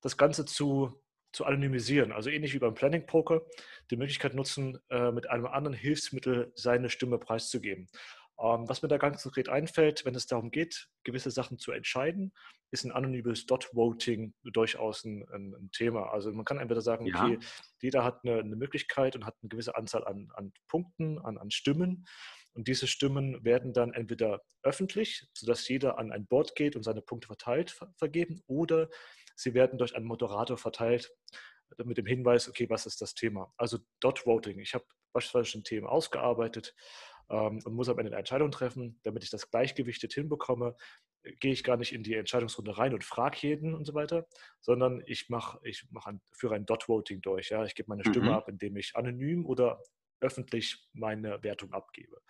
[0.00, 2.12] das Ganze zu zu anonymisieren.
[2.12, 3.42] Also ähnlich wie beim Planning Poker,
[3.90, 7.88] die Möglichkeit nutzen, äh, mit einem anderen Hilfsmittel seine Stimme preiszugeben.
[8.40, 12.32] Ähm, was mir da ganz konkret einfällt, wenn es darum geht, gewisse Sachen zu entscheiden,
[12.70, 16.10] ist ein anonymes Dot-Voting durchaus ein, ein, ein, Thema.
[16.10, 17.22] Also man kann entweder sagen, ja.
[17.22, 17.38] okay,
[17.82, 21.50] jeder hat eine, eine, Möglichkeit und hat eine gewisse Anzahl an, an Punkten, an, an
[21.50, 22.06] Stimmen.
[22.52, 27.02] Und diese Stimmen werden dann entweder öffentlich, sodass jeder an ein Board geht und seine
[27.02, 28.88] Punkte verteilt vergeben, oder
[29.40, 31.12] Sie werden durch einen Moderator verteilt
[31.78, 33.52] äh, mit dem Hinweis, okay, was ist das Thema?
[33.56, 34.58] Also Dot Voting.
[34.60, 36.74] Ich habe beispielsweise ein Thema ausgearbeitet
[37.30, 39.00] ähm, und muss am Ende eine Entscheidung treffen.
[39.02, 40.76] Damit ich das gleichgewichtet hinbekomme,
[41.22, 44.26] gehe ich gar nicht in die Entscheidungsrunde rein und frage jeden und so weiter,
[44.60, 47.50] sondern ich mache ich mach ein, führe ein Dot Voting durch.
[47.50, 47.64] Ja?
[47.64, 48.34] Ich gebe meine Stimme mhm.
[48.34, 49.82] ab, indem ich anonym oder
[50.20, 52.20] öffentlich meine Wertung abgebe.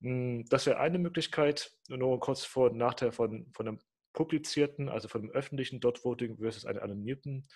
[0.00, 3.78] Hm, das wäre eine Möglichkeit, nur kurz vor und nachher von, von einem
[4.12, 7.48] publizierten, also von einem öffentlichen Dot-Voting versus einem anonymisierten,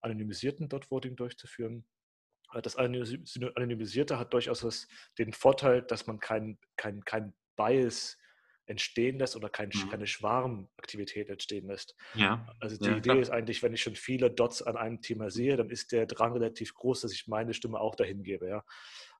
[0.00, 1.86] anonymisierten Dot-Voting durchzuführen.
[2.52, 8.16] Äh, das Anonymisierte hat durchaus den Vorteil, dass man keinen kein, kein Bias
[8.70, 9.90] entstehen lässt oder kein, mhm.
[9.90, 11.96] keine Schwarmaktivität entstehen lässt.
[12.14, 12.46] Ja.
[12.60, 13.18] Also die ja, Idee klar.
[13.18, 16.34] ist eigentlich, wenn ich schon viele Dots an einem Thema sehe, dann ist der Drang
[16.34, 18.64] relativ groß, dass ich meine Stimme auch dahin gebe, ja.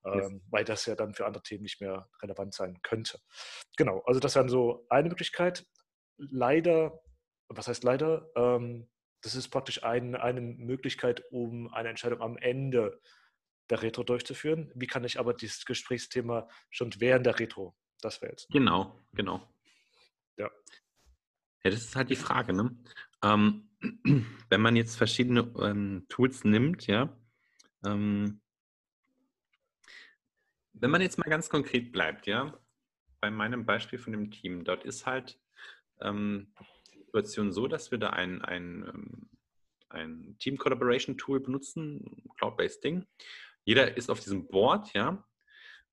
[0.04, 0.30] Yes.
[0.30, 3.18] Ähm, weil das ja dann für andere Themen nicht mehr relevant sein könnte.
[3.76, 5.66] Genau, also das wäre so eine Möglichkeit
[6.20, 7.02] leider,
[7.48, 8.88] was heißt leider, ähm,
[9.22, 13.00] das ist praktisch ein, eine Möglichkeit, um eine Entscheidung am Ende
[13.68, 14.72] der Retro durchzuführen.
[14.74, 17.76] Wie kann ich aber dieses Gesprächsthema schon während der Retro?
[18.00, 18.48] Das wäre jetzt.
[18.50, 19.46] Genau, genau.
[20.36, 20.50] Ja.
[21.62, 22.74] Ja, das ist halt die Frage, ne?
[23.22, 23.68] Ähm,
[24.48, 27.14] wenn man jetzt verschiedene ähm, Tools nimmt, ja,
[27.84, 28.40] ähm,
[30.72, 32.58] wenn man jetzt mal ganz konkret bleibt, ja,
[33.20, 35.38] bei meinem Beispiel von dem Team, dort ist halt
[36.02, 36.52] ähm,
[37.06, 39.30] Situation so, dass wir da ein, ein, ähm,
[39.88, 43.06] ein Team Collaboration Tool benutzen, Cloud-based Ding.
[43.64, 45.24] Jeder ist auf diesem Board, ja,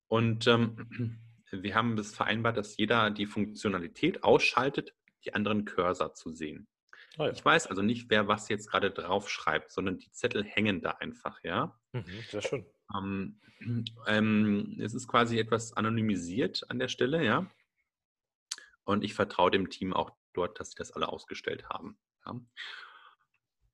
[0.07, 1.19] und ähm,
[1.51, 4.93] wir haben es vereinbart, dass jeder die Funktionalität ausschaltet,
[5.25, 6.67] die anderen Cursor zu sehen.
[7.17, 7.31] Oh ja.
[7.31, 10.91] Ich weiß also nicht, wer was jetzt gerade drauf schreibt, sondern die Zettel hängen da
[10.91, 11.77] einfach, ja.
[11.93, 12.65] Mhm, sehr schön.
[12.95, 13.39] Ähm,
[14.07, 17.49] ähm, es ist quasi etwas anonymisiert an der Stelle, ja.
[18.88, 21.97] Und ich vertraue dem Team auch dort, dass sie das alle ausgestellt haben.
[22.26, 22.39] Ja.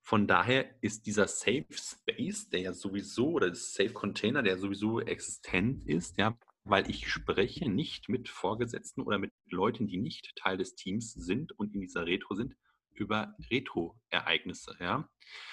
[0.01, 5.01] Von daher ist dieser Safe Space, der ja sowieso, oder das Safe Container, der sowieso
[5.01, 10.57] existent ist, ja, weil ich spreche nicht mit Vorgesetzten oder mit Leuten, die nicht Teil
[10.57, 12.55] des Teams sind und in dieser Retro sind,
[12.93, 14.75] über Retro-Ereignisse.
[14.79, 15.09] Ja?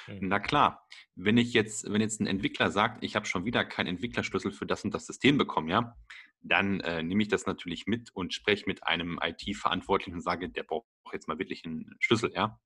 [0.07, 0.19] Mhm.
[0.29, 3.89] Na klar, wenn ich jetzt, wenn jetzt ein Entwickler sagt, ich habe schon wieder keinen
[3.89, 5.97] Entwicklerschlüssel für das und das System bekommen, ja,
[6.43, 10.63] dann äh, nehme ich das natürlich mit und spreche mit einem IT-Verantwortlichen und sage, der
[10.63, 12.59] braucht jetzt mal wirklich einen Schlüssel, ja.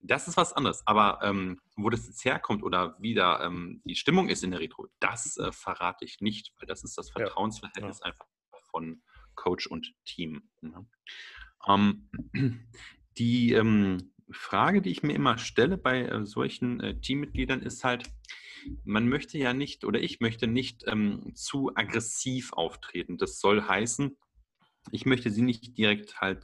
[0.00, 0.86] Das ist was anderes.
[0.86, 4.60] Aber ähm, wo das jetzt herkommt oder wie da ähm, die Stimmung ist in der
[4.60, 8.06] Retro, das äh, verrate ich nicht, weil das ist das Vertrauensverhältnis ja.
[8.06, 8.26] einfach
[8.70, 9.02] von
[9.34, 10.48] Coach und Team.
[10.60, 10.86] Ne?
[11.68, 12.10] Ähm,
[13.18, 18.10] die ähm, Frage, die ich mir immer stelle bei äh, solchen äh, Teammitgliedern, ist halt,
[18.84, 23.18] man möchte ja nicht oder ich möchte nicht ähm, zu aggressiv auftreten.
[23.18, 24.16] Das soll heißen,
[24.90, 26.42] ich möchte sie nicht direkt halt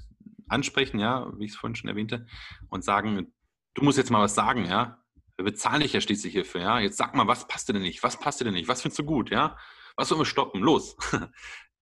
[0.48, 2.26] ansprechen, ja, wie ich es vorhin schon erwähnte,
[2.68, 3.32] und sagen,
[3.74, 4.96] du musst jetzt mal was sagen, ja.
[5.36, 6.80] Wir bezahlen dich ja schließlich hierfür, ja.
[6.80, 8.02] Jetzt sag mal, was passt dir denn nicht?
[8.02, 8.68] Was passt dir denn nicht?
[8.68, 9.56] Was findest du gut, ja?
[9.96, 10.62] was sollen wir stoppen?
[10.62, 10.96] Los!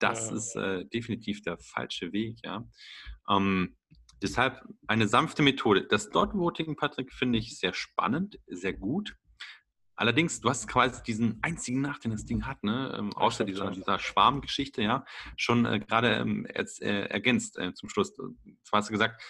[0.01, 0.37] Das ja.
[0.37, 2.65] ist äh, definitiv der falsche Weg, ja.
[3.29, 3.77] Ähm,
[4.23, 5.87] deshalb eine sanfte Methode.
[5.87, 9.17] Das Dot Voting, Patrick, finde ich sehr spannend, sehr gut.
[9.97, 12.95] Allerdings, du hast quasi diesen einzigen Nachteil, den das Ding hat, ne?
[12.97, 15.05] Ähm, außer dieser, dieser Schwarmgeschichte, ja,
[15.37, 18.15] schon äh, gerade ähm, äh, ergänzt äh, zum Schluss.
[18.15, 19.21] Zwar hast du gesagt,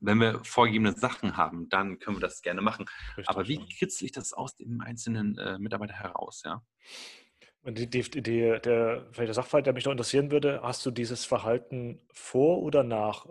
[0.00, 2.86] wenn wir vorgegebene Sachen haben, dann können wir das gerne machen.
[3.16, 6.62] Richtig, Aber wie kitzel ich das aus dem einzelnen äh, Mitarbeiter heraus, ja?
[7.62, 11.24] Und die, die, die, der, der Sachverhalt, der mich noch interessieren würde, hast du dieses
[11.24, 13.26] Verhalten vor oder nach,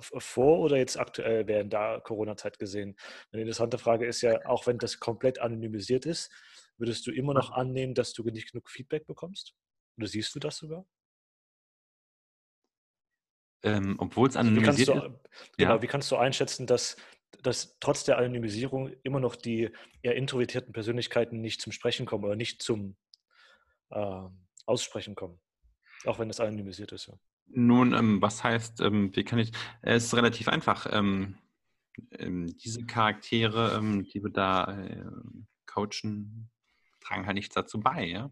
[0.00, 2.96] vor oder jetzt aktuell während der Corona-Zeit gesehen?
[3.32, 6.30] Eine interessante Frage ist ja, auch wenn das komplett anonymisiert ist,
[6.78, 9.54] würdest du immer noch annehmen, dass du nicht genug Feedback bekommst?
[9.98, 10.86] Oder siehst du das sogar?
[13.62, 15.56] Ähm, Obwohl es anonymisiert also wie du, ist.
[15.58, 15.82] Genau, ja.
[15.82, 16.96] wie kannst du einschätzen, dass,
[17.42, 19.70] dass trotz der Anonymisierung immer noch die
[20.02, 22.96] eher introvertierten Persönlichkeiten nicht zum Sprechen kommen oder nicht zum
[23.90, 24.22] äh,
[24.66, 25.40] Aussprechen kommen?
[26.04, 27.18] Auch wenn es anonymisiert ist, ja.
[27.48, 30.86] Nun, ähm, was heißt, ähm, wie kann ich, es ist relativ einfach.
[30.90, 31.36] Ähm,
[32.10, 35.04] ähm diese Charaktere, ähm, die wir da äh,
[35.66, 36.50] coachen,
[37.00, 38.30] tragen halt nichts dazu bei, ja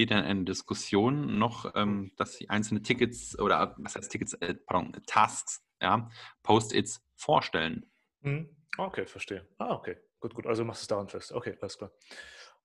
[0.00, 4.54] weder in eine Diskussion noch, ähm, dass sie einzelne Tickets oder was heißt Tickets, äh,
[4.54, 6.08] pardon, Tasks, ja,
[6.42, 7.90] Post-its vorstellen.
[8.20, 8.48] Mhm.
[8.78, 9.46] Okay, verstehe.
[9.58, 9.96] Ah, okay.
[10.20, 10.46] Gut, gut.
[10.46, 11.32] Also machst du es daran fest.
[11.32, 11.90] Okay, alles klar.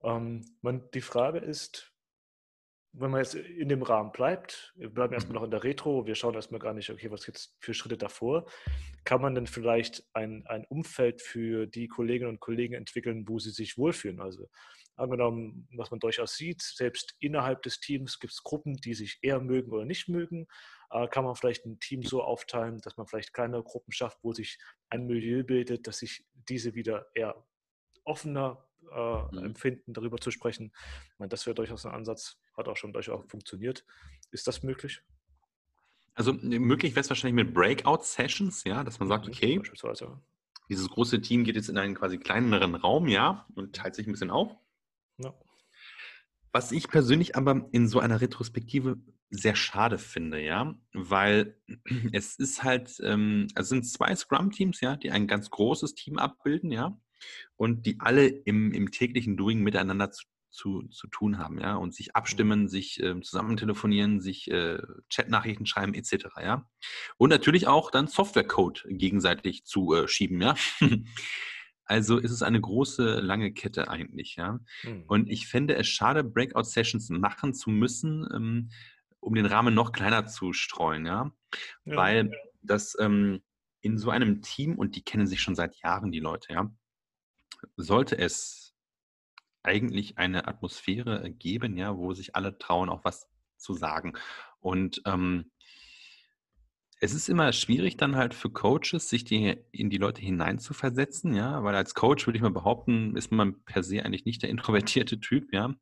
[0.01, 1.91] Man, die Frage ist,
[2.97, 5.35] wenn man jetzt in dem Rahmen bleibt, wir bleiben erstmal mhm.
[5.35, 7.97] noch in der Retro, wir schauen erstmal gar nicht, okay, was gibt es für Schritte
[7.97, 8.45] davor,
[9.03, 13.51] kann man denn vielleicht ein, ein Umfeld für die Kolleginnen und Kollegen entwickeln, wo sie
[13.51, 14.21] sich wohlfühlen?
[14.21, 14.49] Also
[14.95, 19.41] angenommen, was man durchaus sieht, selbst innerhalb des Teams gibt es Gruppen, die sich eher
[19.41, 20.47] mögen oder nicht mögen.
[20.89, 24.31] Äh, kann man vielleicht ein Team so aufteilen, dass man vielleicht kleine Gruppen schafft, wo
[24.31, 24.57] sich
[24.89, 27.35] ein Milieu bildet, dass sich diese wieder eher
[28.05, 29.45] offener äh, mhm.
[29.45, 30.71] empfinden, darüber zu sprechen.
[31.11, 33.85] Ich meine, das wäre durchaus ein Ansatz, hat auch schon durchaus funktioniert.
[34.31, 35.01] Ist das möglich?
[36.13, 39.61] Also möglich wäre es wahrscheinlich mit Breakout-Sessions, ja, dass man sagt, mhm, okay,
[40.69, 44.13] dieses große Team geht jetzt in einen quasi kleineren Raum, ja, und teilt sich ein
[44.13, 44.55] bisschen auf.
[45.17, 45.33] Ja.
[46.51, 48.97] Was ich persönlich aber in so einer Retrospektive
[49.29, 51.57] sehr schade finde, ja, weil
[52.13, 56.17] es ist halt, ähm, also es sind zwei Scrum-Teams, ja, die ein ganz großes Team
[56.17, 56.97] abbilden, ja,
[57.57, 61.93] und die alle im, im täglichen Doing miteinander zu, zu, zu tun haben, ja, und
[61.93, 66.67] sich abstimmen, sich äh, zusammen telefonieren, sich äh, Chatnachrichten schreiben, etc., ja.
[67.17, 70.55] Und natürlich auch dann Softwarecode gegenseitig zu äh, schieben, ja.
[71.87, 74.59] Also ist es eine große, lange Kette eigentlich, ja.
[74.83, 75.03] Mhm.
[75.05, 78.69] Und ich fände es schade, Breakout-Sessions machen zu müssen, ähm,
[79.19, 81.31] um den Rahmen noch kleiner zu streuen, ja.
[81.85, 82.31] ja Weil
[82.63, 83.43] das ähm,
[83.81, 86.71] in so einem Team, und die kennen sich schon seit Jahren, die Leute, ja,
[87.77, 88.64] sollte es
[89.65, 94.13] eigentlich eine Atmosphäre geben, ja, wo sich alle trauen, auch was zu sagen.
[94.59, 95.51] Und ähm,
[96.99, 101.63] es ist immer schwierig dann halt für Coaches, sich die, in die Leute hineinzuversetzen, ja,
[101.63, 105.19] weil als Coach würde ich mal behaupten, ist man per se eigentlich nicht der introvertierte
[105.19, 105.73] Typ, ja,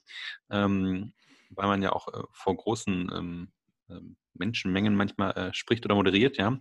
[0.49, 1.13] ähm,
[1.49, 3.51] weil man ja auch äh, vor großen ähm,
[3.89, 6.59] ähm, Menschenmengen manchmal äh, spricht oder moderiert, ja.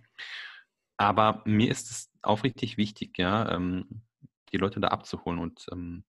[0.97, 4.03] Aber mir ist es aufrichtig wichtig, ja, ähm,
[4.51, 6.03] die Leute da abzuholen und ähm,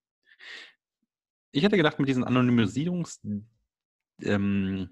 [1.55, 3.21] ich hätte gedacht, mit diesen Anonymisierungs-
[4.23, 4.91] ähm,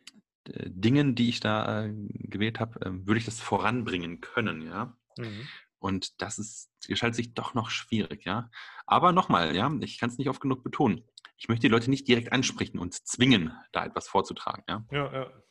[0.48, 4.96] äh, Dingen, die ich da äh, gewählt habe, äh, würde ich das voranbringen können, ja.
[5.18, 5.48] Mhm.
[5.78, 8.50] Und das ist, gestaltet sich doch noch schwierig, ja.
[8.86, 11.04] Aber nochmal, ja, ich kann es nicht oft genug betonen.
[11.36, 14.84] Ich möchte die Leute nicht direkt ansprechen und zwingen, da etwas vorzutragen, ja.
[14.92, 15.42] Ja, ja.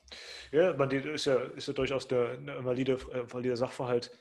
[0.52, 4.12] Ja, man, ist ja, ist ja durchaus der, der valide, äh, valide Sachverhalt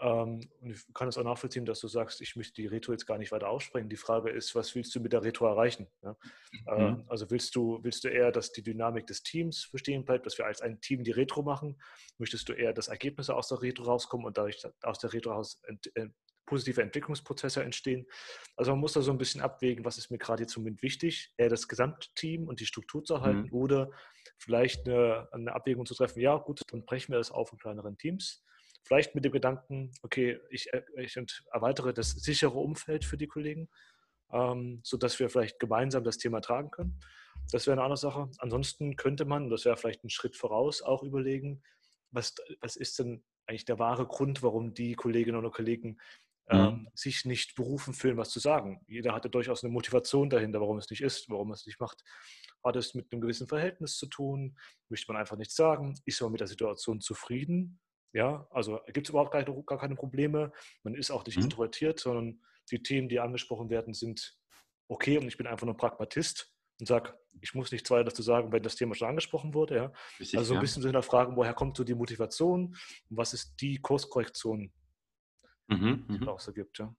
[0.00, 3.18] und ich kann es auch nachvollziehen, dass du sagst, ich möchte die Retro jetzt gar
[3.18, 3.88] nicht weiter aufspringen.
[3.88, 5.88] Die Frage ist, was willst du mit der Retro erreichen?
[6.02, 6.16] Ja?
[6.52, 6.58] Mhm.
[6.68, 10.38] Ähm, also willst du, willst du eher, dass die Dynamik des Teams bestehen bleibt, dass
[10.38, 11.80] wir als ein Team die Retro machen?
[12.18, 15.60] Möchtest du eher, dass Ergebnisse aus der Retro rauskommen und dadurch aus der Retro heraus
[15.94, 16.06] äh,
[16.46, 18.06] positive Entwicklungsprozesse entstehen?
[18.54, 20.80] Also man muss da so ein bisschen abwägen, was ist mir gerade jetzt im Moment
[20.82, 23.52] wichtig, eher das Gesamtteam und die Struktur zu erhalten mhm.
[23.52, 23.90] oder
[24.36, 27.98] vielleicht eine, eine Abwägung zu treffen, ja gut, dann brechen wir das auf in kleineren
[27.98, 28.44] Teams
[28.84, 31.16] Vielleicht mit dem Gedanken, okay, ich, äh, ich
[31.52, 33.68] erweitere das sichere Umfeld für die Kollegen,
[34.32, 37.00] ähm, sodass wir vielleicht gemeinsam das Thema tragen können.
[37.50, 38.30] Das wäre eine andere Sache.
[38.38, 41.62] Ansonsten könnte man, das wäre vielleicht ein Schritt voraus, auch überlegen,
[42.10, 45.98] was, was ist denn eigentlich der wahre Grund, warum die Kolleginnen und Kollegen
[46.50, 46.88] ähm, mhm.
[46.94, 48.80] sich nicht berufen fühlen, was zu sagen.
[48.86, 52.02] Jeder hatte durchaus eine Motivation dahinter, warum es nicht ist, warum es nicht macht.
[52.64, 54.58] Hat es mit einem gewissen Verhältnis zu tun?
[54.88, 55.94] Möchte man einfach nichts sagen?
[56.04, 57.80] Ist man mit der Situation zufrieden?
[58.12, 60.52] Ja, also gibt es überhaupt keine, gar keine Probleme.
[60.82, 61.44] Man ist auch nicht mhm.
[61.44, 62.40] introvertiert, sondern
[62.70, 64.38] die Themen, die angesprochen werden, sind
[64.88, 66.52] okay und ich bin einfach nur Pragmatist.
[66.80, 69.76] und sage, ich muss nichts weiter dazu sagen, wenn das Thema schon angesprochen wurde.
[69.76, 69.92] Ja?
[70.18, 72.76] Richtig, also so ein bisschen zu hinterfragen, woher kommt so die Motivation
[73.10, 74.72] und was ist die Kurskorrektion,
[75.68, 76.28] mhm, die es mhm.
[76.28, 76.78] auch so gibt.
[76.78, 76.94] Ja?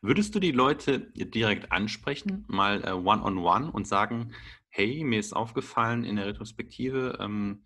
[0.00, 4.34] Würdest du die Leute direkt ansprechen, mal äh, one-on-one -on -one und sagen,
[4.68, 7.64] hey, mir ist aufgefallen in der Retrospektive, ähm,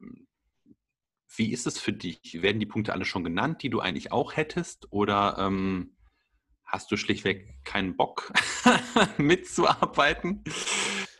[0.00, 0.26] ähm,
[1.36, 2.42] wie ist es für dich?
[2.42, 4.88] Werden die Punkte alle schon genannt, die du eigentlich auch hättest?
[4.90, 5.96] Oder ähm,
[6.64, 8.32] hast du schlichtweg keinen Bock
[9.18, 10.42] mitzuarbeiten?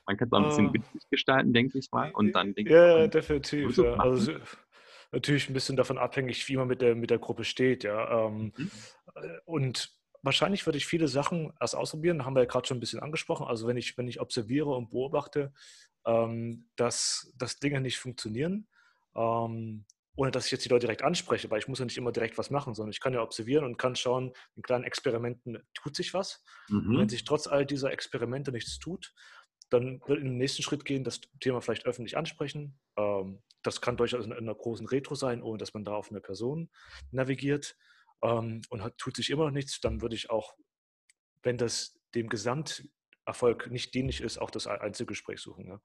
[0.06, 2.10] Man kann es auch ein bisschen uh, witzig gestalten, denke ich mal.
[2.12, 3.76] Und dann denke ja, ich, definitiv.
[3.76, 3.94] Ja.
[3.94, 4.32] Also,
[5.12, 7.84] natürlich ein bisschen davon abhängig, wie man mit der, mit der Gruppe steht.
[7.84, 8.26] Ja.
[8.26, 8.70] Ähm, mhm.
[9.14, 9.92] Äh, und
[10.22, 13.46] wahrscheinlich würde ich viele Sachen erst ausprobieren, haben wir ja gerade schon ein bisschen angesprochen.
[13.46, 15.52] Also wenn ich, wenn ich observiere und beobachte,
[16.04, 18.66] ähm, dass, dass Dinge nicht funktionieren,
[19.14, 19.84] ähm,
[20.20, 22.36] ohne dass ich jetzt die Leute direkt anspreche, weil ich muss ja nicht immer direkt
[22.36, 26.12] was machen, sondern ich kann ja observieren und kann schauen, in kleinen Experimenten tut sich
[26.12, 26.44] was.
[26.68, 26.98] Mhm.
[26.98, 29.14] wenn sich trotz all dieser Experimente nichts tut,
[29.70, 32.78] dann wird in den nächsten Schritt gehen, das Thema vielleicht öffentlich ansprechen.
[32.98, 36.20] Ähm, das kann durchaus in einer großen Retro sein, ohne dass man da auf eine
[36.20, 36.68] Person
[37.12, 37.78] navigiert
[38.20, 40.54] ähm, und tut sich immer noch nichts, dann würde ich auch,
[41.42, 42.28] wenn das dem
[43.30, 45.66] Gesamterfolg nicht dienlich ist, auch das Einzelgespräch suchen.
[45.66, 45.80] Ja?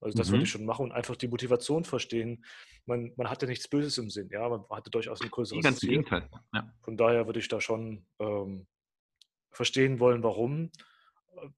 [0.00, 0.32] Also das mhm.
[0.32, 2.44] würde ich schon machen und einfach die Motivation verstehen.
[2.86, 5.90] Man, man hatte nichts Böses im Sinn, ja, man hatte durchaus ein größeres Ganz Ziel.
[5.90, 6.28] Gegenteil.
[6.54, 6.72] Ja.
[6.82, 8.66] Von daher würde ich da schon ähm,
[9.50, 10.70] verstehen wollen, warum.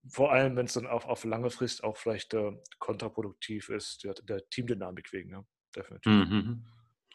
[0.08, 4.14] Vor allem, wenn es dann auf, auf lange Frist auch vielleicht äh, kontraproduktiv ist, der,
[4.14, 6.12] der Teamdynamik wegen, ja, definitiv.
[6.12, 6.66] Mhm.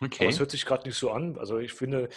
[0.01, 0.23] Okay.
[0.23, 1.37] Aber es hört sich gerade nicht so an.
[1.37, 2.09] Also ich finde,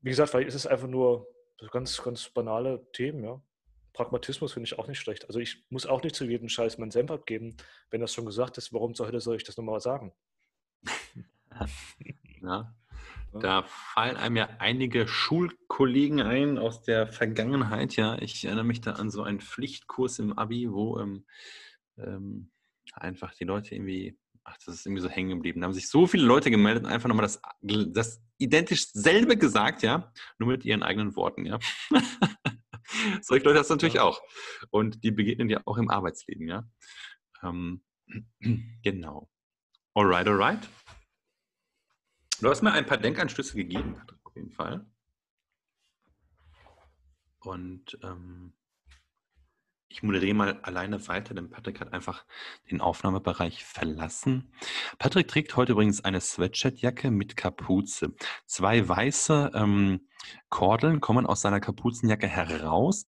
[0.00, 1.28] wie gesagt, vielleicht ist es einfach nur
[1.70, 3.40] ganz, ganz banale Themen, ja.
[3.96, 5.26] Pragmatismus finde ich auch nicht schlecht.
[5.26, 7.56] Also ich muss auch nicht zu jedem Scheiß meinen Senf abgeben.
[7.90, 10.12] Wenn das schon gesagt ist, warum zur Hölle soll ich das nochmal sagen?
[12.42, 12.74] ja.
[13.40, 17.96] Da fallen einem ja einige Schulkollegen ein aus der Vergangenheit.
[17.96, 21.26] Ja, ich erinnere mich da an so einen Pflichtkurs im Abi, wo ähm,
[21.98, 22.50] ähm,
[22.92, 25.60] einfach die Leute irgendwie ach, das ist irgendwie so hängen geblieben.
[25.60, 29.82] Da haben sich so viele Leute gemeldet und einfach nochmal das, das identisch selbe gesagt,
[29.82, 31.58] ja, nur mit ihren eigenen Worten, ja.
[33.20, 34.20] Solche Leute hast du natürlich auch.
[34.70, 36.64] Und die begegnen dir auch im Arbeitsleben, ja.
[37.42, 37.84] Ähm,
[38.82, 39.30] genau.
[39.94, 40.68] Alright, alright.
[42.40, 44.86] Du hast mir ein paar Denkanstöße gegeben, auf jeden Fall.
[47.40, 48.52] Und ähm,
[49.88, 52.24] ich moderiere mal alleine weiter, denn Patrick hat einfach
[52.70, 54.52] den Aufnahmebereich verlassen.
[54.98, 58.14] Patrick trägt heute übrigens eine Sweatshirtjacke mit Kapuze.
[58.46, 60.08] Zwei weiße ähm,
[60.48, 63.06] Kordeln kommen aus seiner Kapuzenjacke heraus.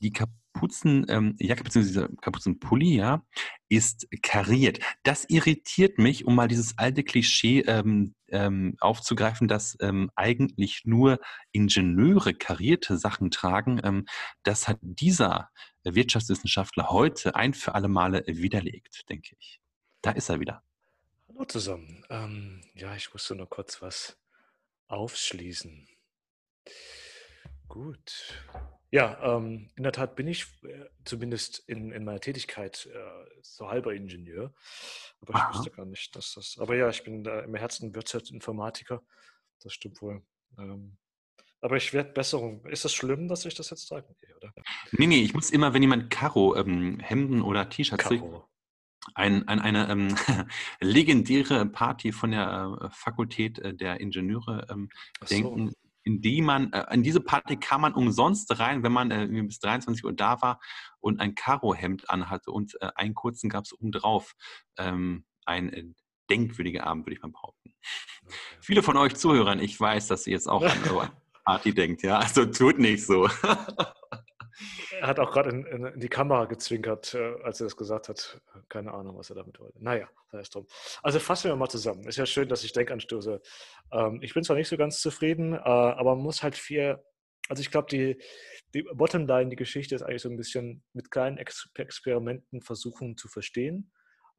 [0.00, 2.08] Die Kapuzenjacke ähm, bzw.
[2.20, 3.24] Kapuzenpulli ja,
[3.68, 4.80] ist kariert.
[5.02, 11.18] Das irritiert mich, um mal dieses alte Klischee ähm, ähm, aufzugreifen, dass ähm, eigentlich nur
[11.52, 13.80] Ingenieure karierte Sachen tragen.
[13.82, 14.06] Ähm,
[14.42, 15.50] das hat dieser
[15.84, 19.60] Wirtschaftswissenschaftler heute ein für alle Male widerlegt, denke ich.
[20.00, 20.62] Da ist er wieder.
[21.28, 22.04] Hallo zusammen.
[22.10, 24.18] Ähm, ja, ich musste nur kurz was
[24.88, 25.88] aufschließen.
[27.68, 28.44] Gut.
[28.92, 33.68] Ja, ähm, in der Tat bin ich äh, zumindest in, in meiner Tätigkeit äh, so
[33.68, 34.52] halber Ingenieur.
[35.22, 36.58] Aber ich wusste gar nicht, dass das.
[36.60, 39.02] Aber ja, ich bin da im Herzen Wirtschaftsinformatiker.
[39.62, 40.22] Das stimmt wohl.
[40.58, 40.98] Ähm,
[41.62, 42.66] aber ich werde Besserung.
[42.66, 44.14] Ist das schlimm, dass ich das jetzt sage?
[44.20, 44.52] Nee, oder?
[44.90, 48.24] Nee, nee, ich muss immer, wenn jemand Karo ähm, Hemden oder T-Shirts trägt,
[49.14, 50.14] ein, ein, eine ähm,
[50.80, 55.34] legendäre Party von der äh, Fakultät äh, der Ingenieure ähm, so.
[55.34, 55.72] denken,
[56.04, 59.60] in die man, äh, in diese Party kam man umsonst rein, wenn man äh, bis
[59.60, 60.60] 23 Uhr da war
[61.00, 64.34] und ein Karohemd anhatte und äh, einen kurzen gab es obendrauf.
[64.78, 65.84] Ähm, ein äh,
[66.30, 67.74] denkwürdiger Abend, würde ich mal behaupten.
[68.24, 68.36] Okay.
[68.60, 71.10] Viele von euch Zuhörern, ich weiß, dass ihr jetzt auch an eure
[71.44, 73.28] Party denkt, ja, also tut nicht so.
[75.02, 78.08] er hat auch gerade in, in, in, die Kamera gezwinkert, äh, als er das gesagt
[78.08, 78.40] hat.
[78.68, 79.82] Keine Ahnung, was er damit wollte.
[79.82, 80.64] Naja, sei es drum.
[81.02, 82.04] Also fassen wir mal zusammen.
[82.06, 83.42] Ist ja schön, dass ich Denkanstoße.
[83.90, 87.02] Ähm, ich bin zwar nicht so ganz zufrieden, äh, aber man muss halt viel.
[87.48, 88.22] Also ich glaube, die,
[88.74, 93.26] die Bottomline, die Geschichte ist eigentlich so ein bisschen mit kleinen Ex Experimenten versuchen zu
[93.26, 93.90] verstehen.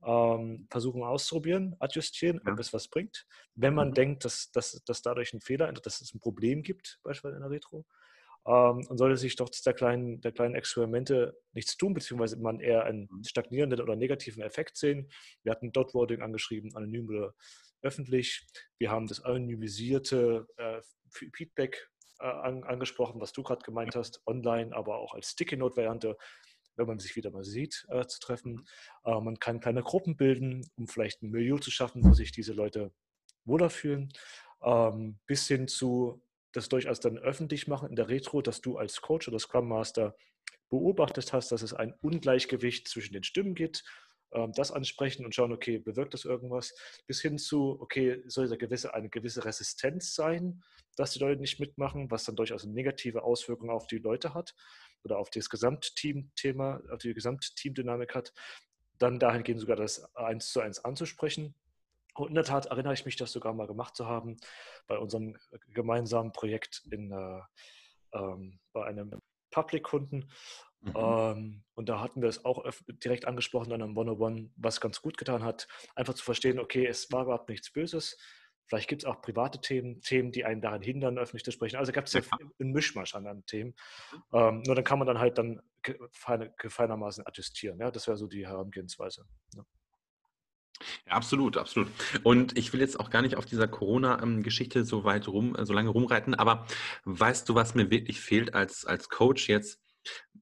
[0.06, 2.54] Ähm, versuchen auszuprobieren, adjustieren, ja.
[2.54, 3.26] ob es was bringt.
[3.56, 3.95] Wenn man mhm.
[3.95, 7.52] denkt, dass, dass, dass dadurch ein Fehler, dass es ein Problem gibt, beispielsweise in der
[7.52, 7.86] Retro,
[8.45, 12.84] ähm, und sollte sich trotz der kleinen, der kleinen Experimente nichts tun, beziehungsweise man eher
[12.84, 13.23] einen mhm.
[13.23, 15.10] stagnierenden oder negativen Effekt sehen.
[15.43, 17.34] Wir hatten Dot-Voting angeschrieben, anonym oder
[17.82, 18.45] öffentlich.
[18.79, 24.75] Wir haben das anonymisierte äh, Feedback äh, an, angesprochen, was du gerade gemeint hast, online,
[24.75, 26.17] aber auch als Sticky-Note-Variante,
[26.75, 28.53] wenn man sich wieder mal sieht, äh, zu treffen.
[28.53, 28.65] Mhm.
[29.06, 32.53] Äh, man kann kleine Gruppen bilden, um vielleicht ein Milieu zu schaffen, wo sich diese
[32.53, 32.91] Leute
[33.45, 34.12] wohler fühlen,
[34.63, 36.21] ähm, bis hin zu
[36.54, 40.16] das durchaus dann öffentlich machen in der Retro, dass du als Coach oder Scrum Master
[40.70, 43.84] beobachtet hast, dass es ein Ungleichgewicht zwischen den Stimmen gibt,
[44.34, 46.74] ähm, das ansprechen und schauen, okay, bewirkt das irgendwas,
[47.06, 50.63] bis hin zu, okay, soll da gewisse, eine gewisse Resistenz sein,
[50.96, 54.56] dass die Leute nicht mitmachen, was dann durchaus eine negative Auswirkung auf die Leute hat
[55.04, 58.34] oder auf das Gesamtteam-Thema, auf die Gesamtteamdynamik hat,
[59.00, 61.56] dann dahingehend sogar das eins zu eins anzusprechen.
[62.15, 64.38] Und in der Tat erinnere ich mich, das sogar mal gemacht zu haben
[64.88, 65.38] bei unserem
[65.73, 67.41] gemeinsamen Projekt in, äh,
[68.13, 69.19] ähm, bei einem
[69.52, 70.30] Public-Kunden.
[70.82, 70.93] Mhm.
[70.95, 72.63] Ähm, und da hatten wir es auch
[73.04, 77.12] direkt angesprochen, dann am One-on-One, was ganz gut getan hat, einfach zu verstehen, okay, es
[77.12, 78.17] war überhaupt nichts Böses.
[78.67, 81.78] Vielleicht gibt es auch private Themen, Themen, die einen daran hindern, öffentlich zu sprechen.
[81.78, 82.21] Also gab es ja
[82.60, 83.76] einen Mischmasch an, an Themen.
[84.12, 84.38] Mhm.
[84.38, 85.62] Ähm, nur dann kann man dann halt dann
[86.58, 87.80] gefeinermaßen attestieren.
[87.80, 87.91] Ja?
[87.91, 89.26] Das wäre so die Herangehensweise.
[89.56, 89.63] Ja.
[91.07, 91.89] Ja, absolut, absolut.
[92.23, 95.89] Und ich will jetzt auch gar nicht auf dieser Corona-Geschichte so weit rum, so lange
[95.89, 96.65] rumreiten, aber
[97.05, 99.79] weißt du, was mir wirklich fehlt als, als Coach jetzt?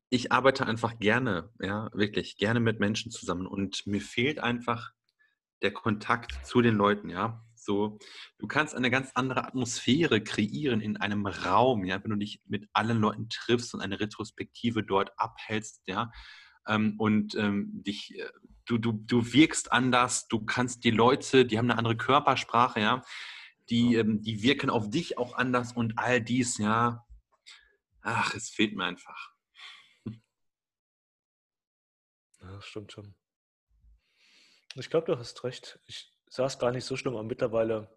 [0.10, 4.92] Ich arbeite einfach gerne, ja, wirklich gerne mit Menschen zusammen und mir fehlt einfach
[5.62, 7.44] der Kontakt zu den Leuten, ja.
[7.56, 8.00] So,
[8.40, 12.68] du kannst eine ganz andere Atmosphäre kreieren in einem Raum, ja, wenn du dich mit
[12.74, 16.12] allen Leuten triffst und eine Retrospektive dort abhältst, ja,
[16.68, 18.30] ähm, und ähm, dich, äh,
[18.72, 23.04] du, du, du wirkst anders, du kannst die Leute, die haben eine andere Körpersprache, ja,
[23.70, 27.06] die, ähm, die wirken auf dich auch anders und all dies, ja.
[28.02, 29.34] Ach, es fehlt mir einfach.
[32.40, 33.14] Ja, das stimmt schon.
[34.76, 35.80] Ich glaube, du hast recht.
[35.86, 37.96] Ich sah es gar nicht so schlimm, aber mittlerweile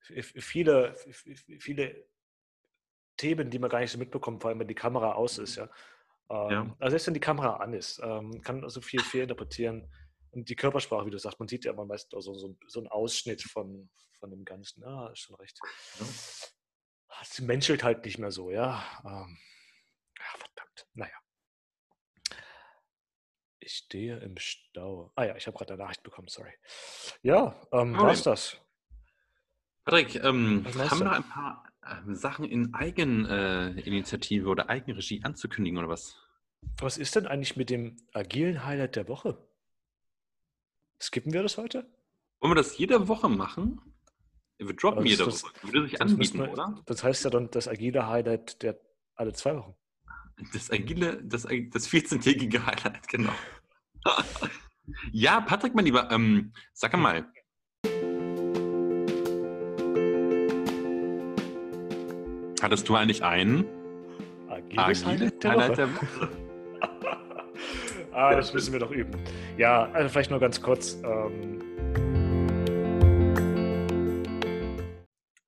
[0.00, 0.96] viele,
[1.60, 2.08] viele
[3.16, 5.68] Themen, die man gar nicht so mitbekommt, vor allem wenn die Kamera aus ist, ja.
[6.32, 6.62] Ja.
[6.62, 9.88] Ähm, also selbst wenn die Kamera an ist, ähm, kann also viel, viel interpretieren.
[10.30, 12.88] Und die Körpersprache, wie du sagst, man sieht ja immer meist so, so, so einen
[12.88, 14.82] Ausschnitt von, von dem Ganzen.
[14.82, 15.58] Ja, ist schon recht.
[16.00, 16.06] Ja.
[17.20, 18.82] Es menschelt halt nicht mehr so, ja.
[19.04, 19.38] Ähm,
[20.18, 20.86] ja verdammt.
[20.94, 21.12] Naja.
[23.60, 25.12] Ich stehe im Stau.
[25.14, 26.52] Ah ja, ich habe gerade eine Nachricht bekommen, sorry.
[27.22, 28.56] Ja, ähm, oh, war's das.
[29.84, 35.78] Patrick, ähm, haben wir noch ein paar ähm, Sachen in Eigeninitiative äh, oder Eigenregie anzukündigen
[35.78, 36.21] oder was?
[36.78, 39.38] Was ist denn eigentlich mit dem agilen Highlight der Woche?
[41.00, 41.86] Skippen wir das heute?
[42.40, 43.80] Wollen wir das jede Woche machen?
[44.58, 45.52] Wir droppen jede das, Woche.
[45.62, 46.82] Würde sich anbieten, wir, oder?
[46.86, 48.78] Das heißt ja dann das agile Highlight der
[49.14, 49.74] alle zwei Wochen.
[50.52, 53.32] Das agile, das, das 14-tägige Highlight, genau.
[55.12, 57.26] ja, Patrick, mein Lieber, ähm, sag mal,
[62.62, 63.64] Hattest du eigentlich einen?
[64.48, 65.72] Agiles Highlight der Woche.
[65.72, 66.41] Der Woche.
[68.12, 69.22] Ah, das müssen wir doch üben.
[69.56, 71.00] Ja, also vielleicht nur ganz kurz.
[71.04, 71.60] Ähm,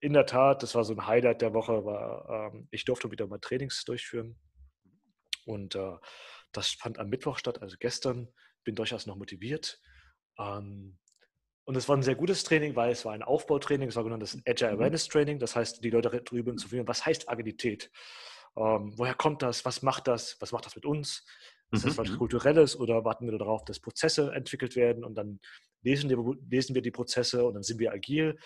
[0.01, 3.27] in der Tat, das war so ein Highlight der Woche, war, ähm, ich durfte wieder
[3.27, 4.39] mal Trainings durchführen.
[5.47, 5.97] Und äh,
[6.53, 8.29] das fand am Mittwoch statt, also gestern.
[8.65, 9.81] Bin durchaus noch motiviert.
[10.39, 10.99] Ähm,
[11.65, 14.39] und es war ein sehr gutes Training, weil es war ein Aufbautraining, es war genanntes
[14.47, 14.77] Agile mhm.
[14.79, 15.39] Awareness Training.
[15.39, 17.91] Das heißt, die Leute drüber informieren, was heißt Agilität?
[18.57, 19.65] Ähm, woher kommt das?
[19.65, 20.37] Was macht das?
[20.41, 21.25] Was macht das mit uns?
[21.75, 22.19] Ist das mhm, was mhm.
[22.19, 25.41] Kulturelles oder warten wir darauf, dass Prozesse entwickelt werden und dann
[25.83, 28.39] lesen wir, lesen wir die Prozesse und dann sind wir agil?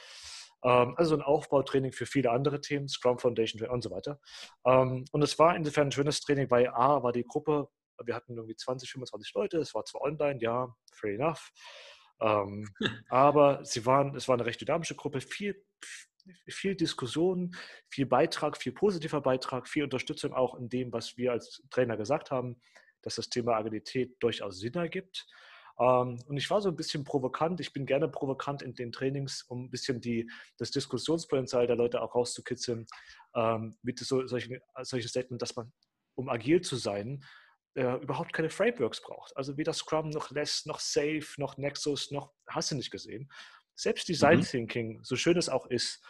[0.64, 4.20] Ähm, also ein Aufbautraining für viele andere Themen, Scrum Foundation und so weiter.
[4.64, 7.68] Ähm, und es war insofern ein schönes Training, weil A war die Gruppe,
[8.04, 11.50] wir hatten irgendwie 20, 25 Leute, es war zwar online, ja, fair enough.
[12.20, 12.68] Ähm,
[13.08, 15.64] aber sie waren, es war eine recht dynamische Gruppe, viel,
[16.48, 17.54] viel Diskussion,
[17.88, 22.30] viel Beitrag, viel positiver Beitrag, viel Unterstützung auch in dem, was wir als Trainer gesagt
[22.30, 22.60] haben,
[23.02, 25.26] dass das Thema Agilität durchaus Sinn ergibt.
[25.80, 27.60] Ähm, und ich war so ein bisschen provokant.
[27.60, 32.02] Ich bin gerne provokant in den Trainings, um ein bisschen die, das Diskussionspotenzial der Leute
[32.02, 32.86] auch rauszukitzeln.
[33.34, 35.72] Ähm, mit so, solchen, solchen Statement, dass man,
[36.14, 37.24] um agil zu sein,
[37.74, 39.36] äh, überhaupt keine Frameworks braucht.
[39.36, 43.30] Also weder Scrum noch Less noch Safe noch Nexus noch hast du nicht gesehen.
[43.76, 44.44] Selbst Design mhm.
[44.44, 46.04] Thinking, so schön es auch ist,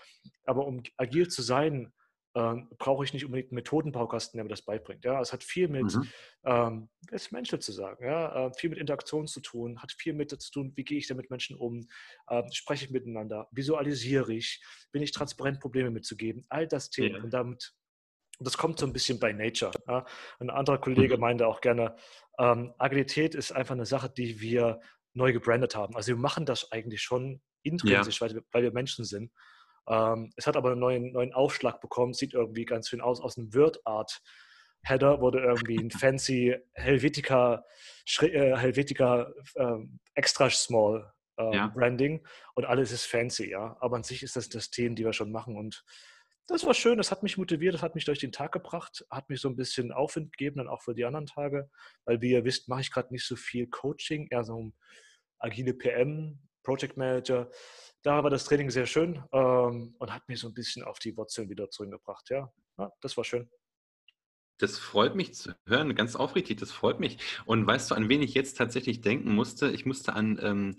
[0.45, 1.93] aber um agil zu sein,
[2.35, 5.05] äh, brauche ich nicht unbedingt einen Methodenbaukasten, der mir das beibringt.
[5.05, 6.09] Ja, es hat viel mit, mhm.
[6.45, 10.31] ähm, es Menschen zu sagen, ja, äh, viel mit Interaktion zu tun, hat viel mit
[10.31, 11.87] zu tun, wie gehe ich da mit Menschen um,
[12.29, 14.63] äh, spreche ich miteinander, visualisiere ich,
[14.93, 17.17] bin ich transparent, Probleme mitzugeben, all das Themen.
[17.17, 17.23] Ja.
[17.23, 17.75] Und damit
[18.39, 19.73] und das kommt so ein bisschen bei Nature.
[19.89, 20.07] Ja.
[20.39, 21.21] Ein anderer Kollege mhm.
[21.21, 21.97] meinte auch gerne,
[22.39, 24.81] ähm, Agilität ist einfach eine Sache, die wir
[25.13, 25.97] neu gebrandet haben.
[25.97, 28.29] Also wir machen das eigentlich schon intrinsisch, ja.
[28.29, 29.33] weil, weil, wir, Menschen sind.
[29.89, 33.21] Ähm, es hat aber einen neuen, neuen Aufschlag bekommen, sieht irgendwie ganz schön aus.
[33.21, 34.21] Aus einem Word-Art
[34.83, 37.65] Header wurde irgendwie ein fancy Helvetica,
[38.21, 39.77] äh, Helvetica äh,
[40.15, 41.67] extra small äh, ja.
[41.69, 43.77] Branding und alles ist fancy, ja.
[43.81, 45.85] Aber an sich ist das das Themen, die wir schon machen und
[46.51, 49.29] das war schön, das hat mich motiviert, das hat mich durch den Tag gebracht, hat
[49.29, 51.69] mich so ein bisschen Aufwind gegeben, dann auch für die anderen Tage,
[52.07, 54.75] weil wie ihr wisst, mache ich gerade nicht so viel Coaching, eher so ein
[55.39, 57.51] agile PM, Project Manager.
[58.09, 61.15] Da war das Training sehr schön ähm, und hat mich so ein bisschen auf die
[61.15, 62.31] Wurzeln wieder zurückgebracht.
[62.31, 63.51] Ja, ja das war schön.
[64.57, 67.19] Das freut mich zu hören, ganz aufrichtig, das freut mich.
[67.45, 69.71] Und weißt du, an wen ich jetzt tatsächlich denken musste?
[69.71, 70.77] Ich musste an ähm,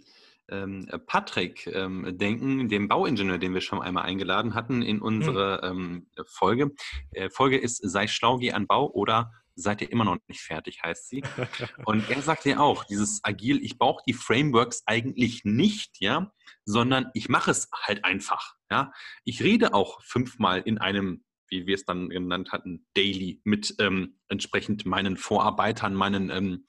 [0.48, 6.08] ähm, Patrick ähm, denken, dem Bauingenieur, den wir schon einmal eingeladen hatten in unsere hm.
[6.18, 6.72] ähm, Folge.
[7.12, 9.32] Äh, Folge ist Sei schlau, geh an Bau oder
[9.62, 11.24] seid ihr immer noch nicht fertig, heißt sie.
[11.86, 16.32] Und er sagte ja auch, dieses Agil, ich brauche die Frameworks eigentlich nicht, ja,
[16.66, 18.56] sondern ich mache es halt einfach.
[18.72, 18.92] Ja.
[19.24, 24.20] Ich rede auch fünfmal in einem wie wir es dann genannt hatten, daily mit ähm,
[24.28, 26.68] entsprechend meinen Vorarbeitern, meinen ähm,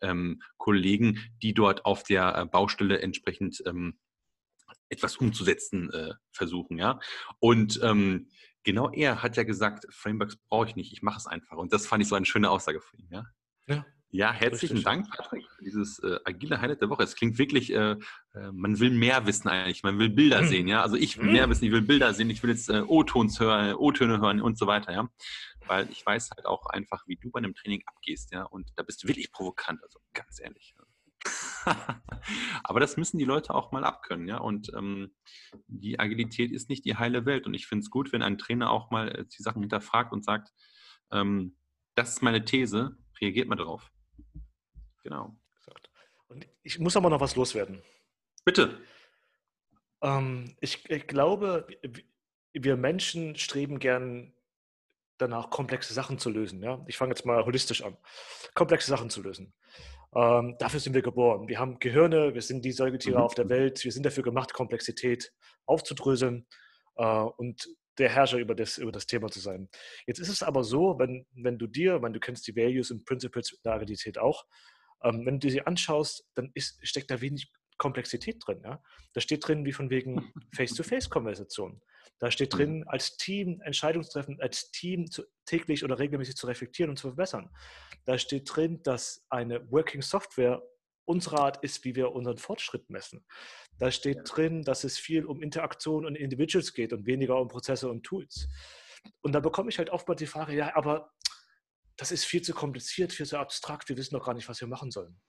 [0.00, 3.98] ähm, Kollegen, die dort auf der äh, Baustelle entsprechend ähm,
[4.88, 7.00] etwas umzusetzen äh, versuchen, ja.
[7.38, 8.28] Und ähm,
[8.64, 11.56] genau er hat ja gesagt, Frameworks brauche ich nicht, ich mache es einfach.
[11.56, 13.24] Und das fand ich so eine schöne Aussage von ihm, ja.
[13.66, 14.84] Ja, ja, herzlichen Richtig.
[14.84, 17.04] Dank, Patrick, für dieses äh, agile Highlight der Woche.
[17.04, 17.92] Es klingt wirklich, äh,
[18.34, 20.48] äh, man will mehr wissen eigentlich, man will Bilder mhm.
[20.48, 20.82] sehen, ja.
[20.82, 21.32] Also ich will mhm.
[21.32, 24.58] mehr wissen, ich will Bilder sehen, ich will jetzt äh, O-Tons hören, O-Töne hören und
[24.58, 25.08] so weiter, ja.
[25.66, 28.42] Weil ich weiß halt auch einfach, wie du bei einem Training abgehst, ja.
[28.42, 30.74] Und da bist du wirklich provokant, also ganz ehrlich.
[32.64, 34.38] Aber das müssen die Leute auch mal abkönnen, ja.
[34.38, 35.14] Und ähm,
[35.66, 37.46] die Agilität ist nicht die heile Welt.
[37.46, 40.24] Und ich finde es gut, wenn ein Trainer auch mal äh, die Sachen hinterfragt und
[40.24, 40.50] sagt,
[41.12, 41.56] ähm,
[41.94, 43.90] das ist meine These, reagiert mal drauf.
[45.02, 45.36] Genau.
[46.28, 47.82] Und ich muss aber noch was loswerden.
[48.44, 48.80] Bitte.
[50.00, 51.66] Ähm, ich, ich, glaube,
[52.52, 54.32] wir Menschen streben gern
[55.18, 56.62] danach, komplexe Sachen zu lösen.
[56.62, 56.82] Ja?
[56.86, 57.96] Ich fange jetzt mal holistisch an.
[58.54, 59.52] Komplexe Sachen zu lösen.
[60.14, 61.48] Ähm, dafür sind wir geboren.
[61.48, 63.24] Wir haben Gehirne, wir sind die Säugetiere mhm.
[63.24, 65.32] auf der Welt, wir sind dafür gemacht, Komplexität
[65.66, 66.46] aufzudröseln
[66.96, 69.68] äh, und der Herrscher über das, über das Thema zu sein.
[70.06, 73.04] Jetzt ist es aber so, wenn, wenn du dir, wenn du kennst die Values und
[73.04, 74.46] Principles der Agilität auch,
[75.02, 78.60] ähm, wenn du sie anschaust, dann ist, steckt da wenig Komplexität drin.
[78.64, 78.82] Ja?
[79.12, 81.80] Da steht drin, wie von wegen Face-to-Face-Konversation.
[82.18, 86.96] Da steht drin, als Team Entscheidungstreffen, als Team zu, täglich oder regelmäßig zu reflektieren und
[86.96, 87.50] zu verbessern.
[88.04, 90.62] Da steht drin, dass eine Working Software
[91.06, 93.24] unsere Art ist, wie wir unseren Fortschritt messen.
[93.78, 94.22] Da steht ja.
[94.22, 98.48] drin, dass es viel um Interaktion und Individuals geht und weniger um Prozesse und Tools.
[99.22, 101.12] Und da bekomme ich halt oft mal die Frage, ja, aber
[101.96, 104.68] das ist viel zu kompliziert, viel zu abstrakt, wir wissen doch gar nicht, was wir
[104.68, 105.20] machen sollen.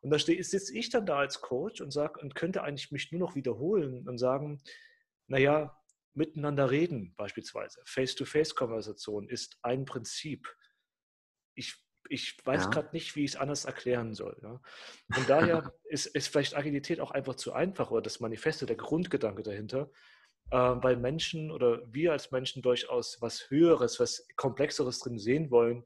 [0.00, 3.20] Und da sitze ich dann da als Coach und sage und könnte eigentlich mich nur
[3.20, 4.62] noch wiederholen und sagen,
[5.28, 5.76] naja,
[6.14, 10.48] miteinander reden beispielsweise, Face-to-Face-Konversation ist ein Prinzip.
[11.54, 11.74] Ich,
[12.08, 12.70] ich weiß ja.
[12.70, 14.38] gerade nicht, wie ich es anders erklären soll.
[14.42, 14.60] Ja.
[15.16, 19.42] Und daher ist, ist vielleicht Agilität auch einfach zu einfach oder das Manifeste, der Grundgedanke
[19.42, 19.90] dahinter,
[20.50, 25.84] äh, weil Menschen oder wir als Menschen durchaus was Höheres, was Komplexeres drin sehen wollen,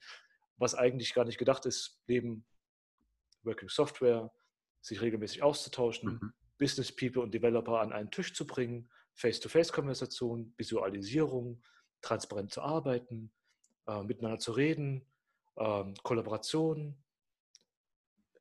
[0.56, 2.44] was eigentlich gar nicht gedacht ist, neben
[3.44, 4.32] Working Software,
[4.80, 6.32] sich regelmäßig auszutauschen, mhm.
[6.58, 11.60] Business People und Developer an einen Tisch zu bringen, Face-to-Face-Konversation, Visualisierung,
[12.00, 13.32] transparent zu arbeiten,
[13.86, 15.04] äh, miteinander zu reden,
[15.56, 16.96] äh, Kollaboration,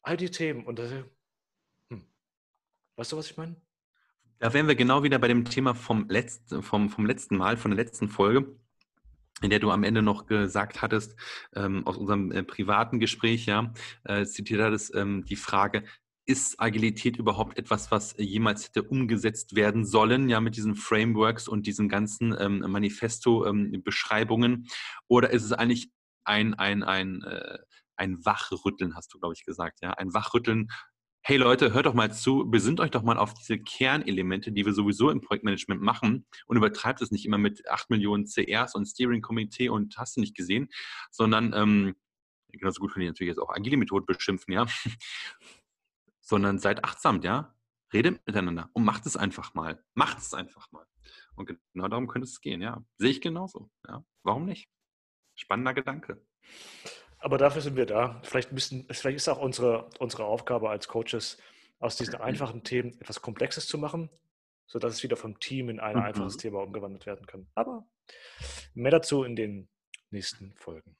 [0.03, 0.65] all die Themen.
[0.65, 0.91] Und das,
[1.89, 2.05] hm.
[2.95, 3.55] weißt du, was ich meine?
[4.39, 7.71] Da wären wir genau wieder bei dem Thema vom letzten, vom, vom letzten Mal, von
[7.71, 8.55] der letzten Folge,
[9.41, 11.15] in der du am Ende noch gesagt hattest,
[11.55, 13.73] ähm, aus unserem äh, privaten Gespräch, ja,
[14.03, 15.85] äh, zitiert hattest, ähm, die Frage,
[16.27, 21.65] ist Agilität überhaupt etwas, was jemals hätte umgesetzt werden sollen, ja, mit diesen Frameworks und
[21.65, 24.51] diesen ganzen ähm, Manifesto-Beschreibungen?
[24.51, 24.67] Ähm,
[25.07, 25.89] Oder ist es eigentlich
[26.25, 27.59] ein, ein, ein, äh,
[27.95, 30.67] ein Wachrütteln, hast du, glaube ich, gesagt, ja, ein Wachrütteln.
[31.23, 34.73] Hey Leute, hört doch mal zu, besinnt euch doch mal auf diese Kernelemente, die wir
[34.73, 39.21] sowieso im Projektmanagement machen und übertreibt es nicht immer mit 8 Millionen CRs und Steering
[39.21, 40.67] Committee und hast du nicht gesehen,
[41.09, 41.95] sondern ähm,
[42.51, 44.65] genauso gut können die natürlich jetzt auch agile Methoden beschimpfen, ja,
[46.27, 47.55] sondern seid achtsam, ja,
[47.93, 50.85] redet miteinander und macht es einfach mal, macht es einfach mal.
[51.35, 54.69] Und genau darum könnte es gehen, ja, sehe ich genauso, ja, warum nicht?
[55.35, 56.21] Spannender Gedanke.
[57.19, 58.19] Aber dafür sind wir da.
[58.23, 61.37] Vielleicht, müssen, vielleicht ist auch unsere, unsere Aufgabe als Coaches,
[61.79, 64.09] aus diesen einfachen Themen etwas Komplexes zu machen,
[64.65, 66.01] sodass es wieder vom Team in ein mhm.
[66.01, 67.47] einfaches Thema umgewandelt werden kann.
[67.55, 67.87] Aber
[68.73, 69.69] mehr dazu in den
[70.09, 70.97] nächsten Folgen.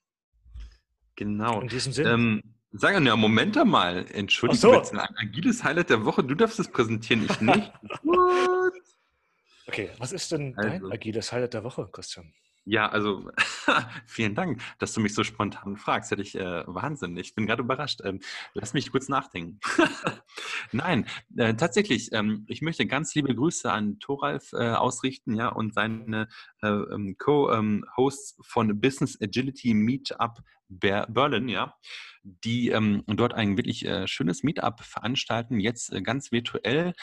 [1.15, 1.59] Genau.
[1.59, 2.11] In diesem Sinne.
[2.11, 4.05] Ähm, wir, ja, Moment mal.
[4.11, 4.73] Entschuldigung, so.
[4.73, 6.23] jetzt ein agiles Highlight der Woche.
[6.23, 7.71] Du darfst es präsentieren, ich nicht.
[9.67, 10.69] okay, was ist denn also.
[10.69, 12.34] dein agiles Highlight der Woche, Christian?
[12.69, 13.32] Ja, also
[14.05, 16.11] vielen Dank, dass du mich so spontan fragst.
[16.11, 17.15] Hätte ich äh, Wahnsinn.
[17.15, 18.01] Ich bin gerade überrascht.
[18.03, 18.19] Ähm,
[18.53, 19.61] lass mich kurz nachdenken.
[20.73, 21.07] Nein,
[21.38, 22.11] äh, tatsächlich.
[22.11, 26.28] Ähm, ich möchte ganz liebe Grüße an Thoralf äh, ausrichten, ja, und seine
[26.61, 30.39] äh, ähm, Co-Hosts von Business Agility Meetup
[30.70, 31.76] Berlin, ja,
[32.24, 36.93] die ähm, dort ein wirklich äh, schönes Meetup veranstalten, jetzt äh, ganz virtuell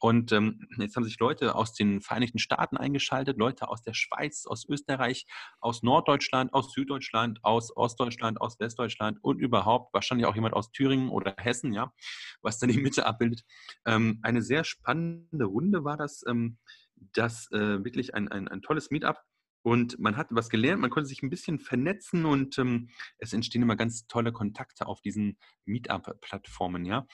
[0.00, 4.46] und ähm, jetzt haben sich Leute aus den Vereinigten Staaten eingeschaltet, Leute aus der Schweiz,
[4.46, 5.26] aus Österreich,
[5.60, 11.08] aus Norddeutschland, aus Süddeutschland, aus Ostdeutschland, aus Westdeutschland und überhaupt wahrscheinlich auch jemand aus Thüringen
[11.08, 11.92] oder Hessen, ja,
[12.42, 13.42] was dann die Mitte abbildet.
[13.86, 16.22] Ähm, eine sehr spannende Runde war das.
[16.28, 16.58] Ähm,
[17.12, 19.18] das äh, wirklich ein, ein, ein tolles Meetup.
[19.62, 22.88] Und man hat was gelernt, man konnte sich ein bisschen vernetzen und ähm,
[23.18, 27.06] es entstehen immer ganz tolle Kontakte auf diesen Meetup-Plattformen, ja.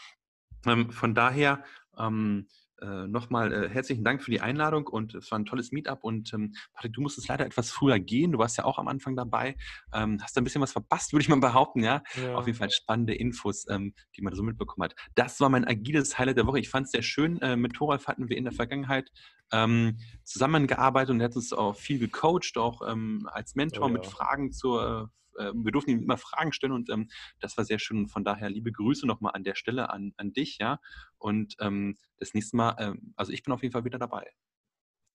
[0.66, 1.64] Ähm, von daher
[1.98, 2.48] ähm,
[2.80, 6.32] äh, nochmal äh, herzlichen Dank für die Einladung und es war ein tolles Meetup und
[6.32, 9.56] ähm, Patrick, du musstest leider etwas früher gehen, du warst ja auch am Anfang dabei,
[9.92, 12.02] ähm, hast da ein bisschen was verpasst, würde ich mal behaupten, ja?
[12.20, 12.34] ja.
[12.34, 14.96] Auf jeden Fall spannende Infos, ähm, die man so mitbekommen hat.
[15.14, 16.58] Das war mein agiles Highlight der Woche.
[16.58, 17.40] Ich fand es sehr schön.
[17.40, 19.10] Äh, mit Thoralf hatten wir in der Vergangenheit
[19.52, 23.92] ähm, zusammengearbeitet und er hat uns auch viel gecoacht, auch ähm, als Mentor oh, ja.
[23.92, 27.08] mit Fragen zur äh, wir durften ihm immer Fragen stellen und ähm,
[27.40, 28.08] das war sehr schön.
[28.08, 30.80] Von daher liebe Grüße nochmal an der Stelle an, an dich, ja.
[31.18, 34.30] Und ähm, das nächste Mal, ähm, also ich bin auf jeden Fall wieder dabei.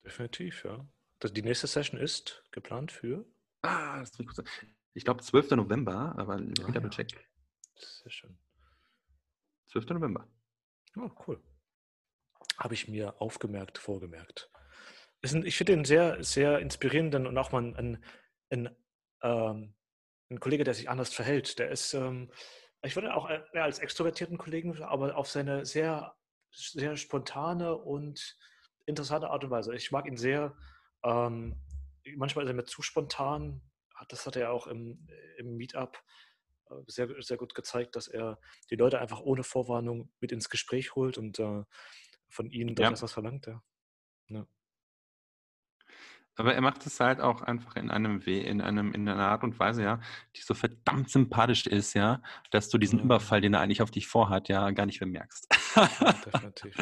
[0.04, 0.86] Definitiv, ja.
[1.20, 3.26] Das, die nächste Session ist geplant für?
[3.62, 4.42] Ah, das ich kurz
[4.94, 5.52] Ich glaube 12.
[5.52, 6.90] November, aber ah, double ja.
[6.90, 7.30] check.
[7.76, 8.38] Sehr schön.
[9.68, 9.90] 12.
[9.90, 10.28] November.
[10.96, 11.42] Oh, cool.
[12.58, 14.50] Habe ich mir aufgemerkt, vorgemerkt.
[15.22, 18.04] ich finde den sehr, sehr inspirierenden und auch mal ein,
[18.50, 18.76] ein,
[19.22, 19.76] ähm,
[20.30, 21.60] ein Kollege, der sich anders verhält.
[21.60, 22.32] Der ist, ähm,
[22.84, 26.16] ich würde auch äh, mehr als extrovertierten Kollegen, aber auf seine sehr,
[26.52, 28.38] sehr spontane und
[28.86, 29.76] interessante Art und Weise.
[29.76, 30.56] Ich mag ihn sehr.
[31.04, 31.62] Ähm,
[32.16, 33.62] manchmal ist er mir zu spontan.
[34.08, 35.08] Das hat er auch im,
[35.38, 36.02] im Meetup
[36.70, 40.96] äh, sehr, sehr gut gezeigt, dass er die Leute einfach ohne Vorwarnung mit ins Gespräch
[40.96, 41.64] holt und äh,
[42.30, 42.92] von ihnen ja.
[42.92, 43.48] etwas verlangt.
[43.48, 43.64] Ja.
[44.28, 44.48] ja.
[46.40, 49.44] Aber er macht es halt auch einfach in einem We in einem, in einer Art
[49.44, 50.00] und Weise, ja,
[50.38, 53.06] die so verdammt sympathisch ist, ja, dass du diesen ja.
[53.06, 55.50] Überfall, den er eigentlich auf dich vorhat, ja, gar nicht bemerkst.
[56.26, 56.78] Definitiv.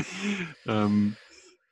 [0.68, 1.18] ähm,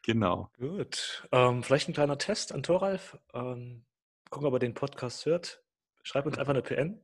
[0.02, 0.50] genau.
[0.58, 1.28] Gut.
[1.32, 3.20] Ähm, vielleicht ein kleiner Test an Thoralf.
[3.36, 3.86] Ähm,
[4.32, 5.62] gucken, ob er den Podcast hört.
[6.02, 7.04] Schreib uns einfach eine PN.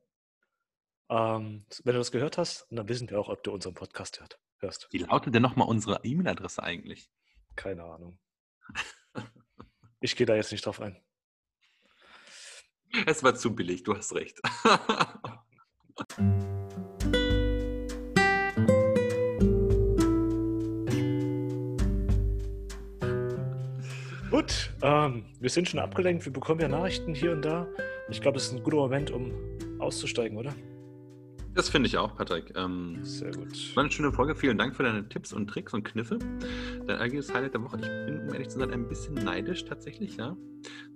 [1.11, 4.39] Ähm, wenn du das gehört hast, dann wissen wir auch, ob du unseren Podcast hört,
[4.57, 4.87] hörst.
[4.89, 7.11] Wie lautet denn nochmal unsere E-Mail-Adresse eigentlich?
[7.55, 8.17] Keine Ahnung.
[10.03, 10.97] Ich gehe da jetzt nicht drauf ein.
[13.05, 14.41] Es war zu billig, du hast recht.
[24.31, 26.25] Gut, ähm, wir sind schon abgelenkt.
[26.25, 27.67] Wir bekommen ja Nachrichten hier und da.
[28.09, 29.31] Ich glaube, es ist ein guter Moment, um
[29.79, 30.55] auszusteigen, oder?
[31.53, 32.53] Das finde ich auch, Patrick.
[32.55, 33.75] Ähm, Sehr gut.
[33.75, 34.35] War eine schöne Folge.
[34.35, 36.17] Vielen Dank für deine Tipps und Tricks und Kniffe.
[36.87, 37.77] Dein eigenes Highlight der Woche.
[37.77, 40.37] Ich bin, um ehrlich zu sein, ein bisschen neidisch tatsächlich, ja.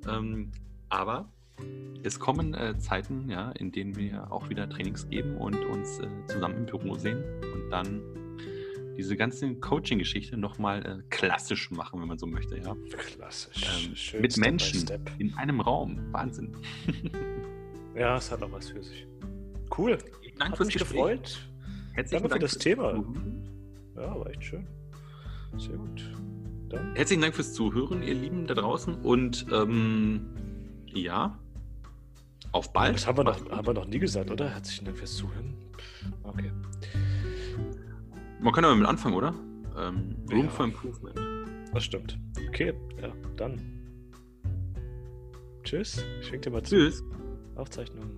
[0.07, 0.51] Ähm,
[0.89, 1.29] aber
[2.03, 6.07] es kommen äh, Zeiten, ja, in denen wir auch wieder Trainings geben und uns äh,
[6.27, 8.01] zusammen im Büro sehen und dann
[8.97, 12.75] diese ganze Coaching-Geschichte nochmal äh, klassisch machen, wenn man so möchte, ja.
[12.91, 14.13] Klassisch.
[14.13, 14.85] Ähm, mit Step Menschen
[15.17, 15.99] in einem Raum.
[16.11, 16.55] Wahnsinn.
[17.95, 19.05] ja, es hat auch was für sich.
[19.77, 19.97] Cool.
[20.37, 20.97] Danke Hat fürs mich Gespräch.
[20.97, 21.49] gefreut.
[21.93, 22.91] Herzlichen Danke Dank für das Thema.
[22.91, 23.49] Zuhören.
[23.95, 24.67] Ja, war echt schön.
[25.57, 26.11] Sehr gut.
[26.69, 26.95] Dann.
[26.95, 28.95] Herzlichen Dank fürs Zuhören, ihr Lieben da draußen.
[28.95, 30.25] Und ähm,
[30.87, 31.39] ja,
[32.51, 32.95] auf bald.
[32.95, 34.49] Das haben wir, noch, haben wir noch nie gesagt, oder?
[34.49, 35.55] Herzlichen Dank fürs Zuhören.
[36.23, 36.51] Okay.
[38.41, 39.33] Man kann aber mit anfangen, oder?
[39.77, 40.49] Ähm, Room ja.
[40.49, 41.19] for Improvement.
[41.73, 42.17] Das stimmt.
[42.47, 43.61] Okay, ja, dann.
[45.63, 46.05] Tschüss.
[46.21, 46.75] Ich wink dir mal zu.
[46.75, 47.03] Tschüss.
[47.55, 48.09] Aufzeichnung.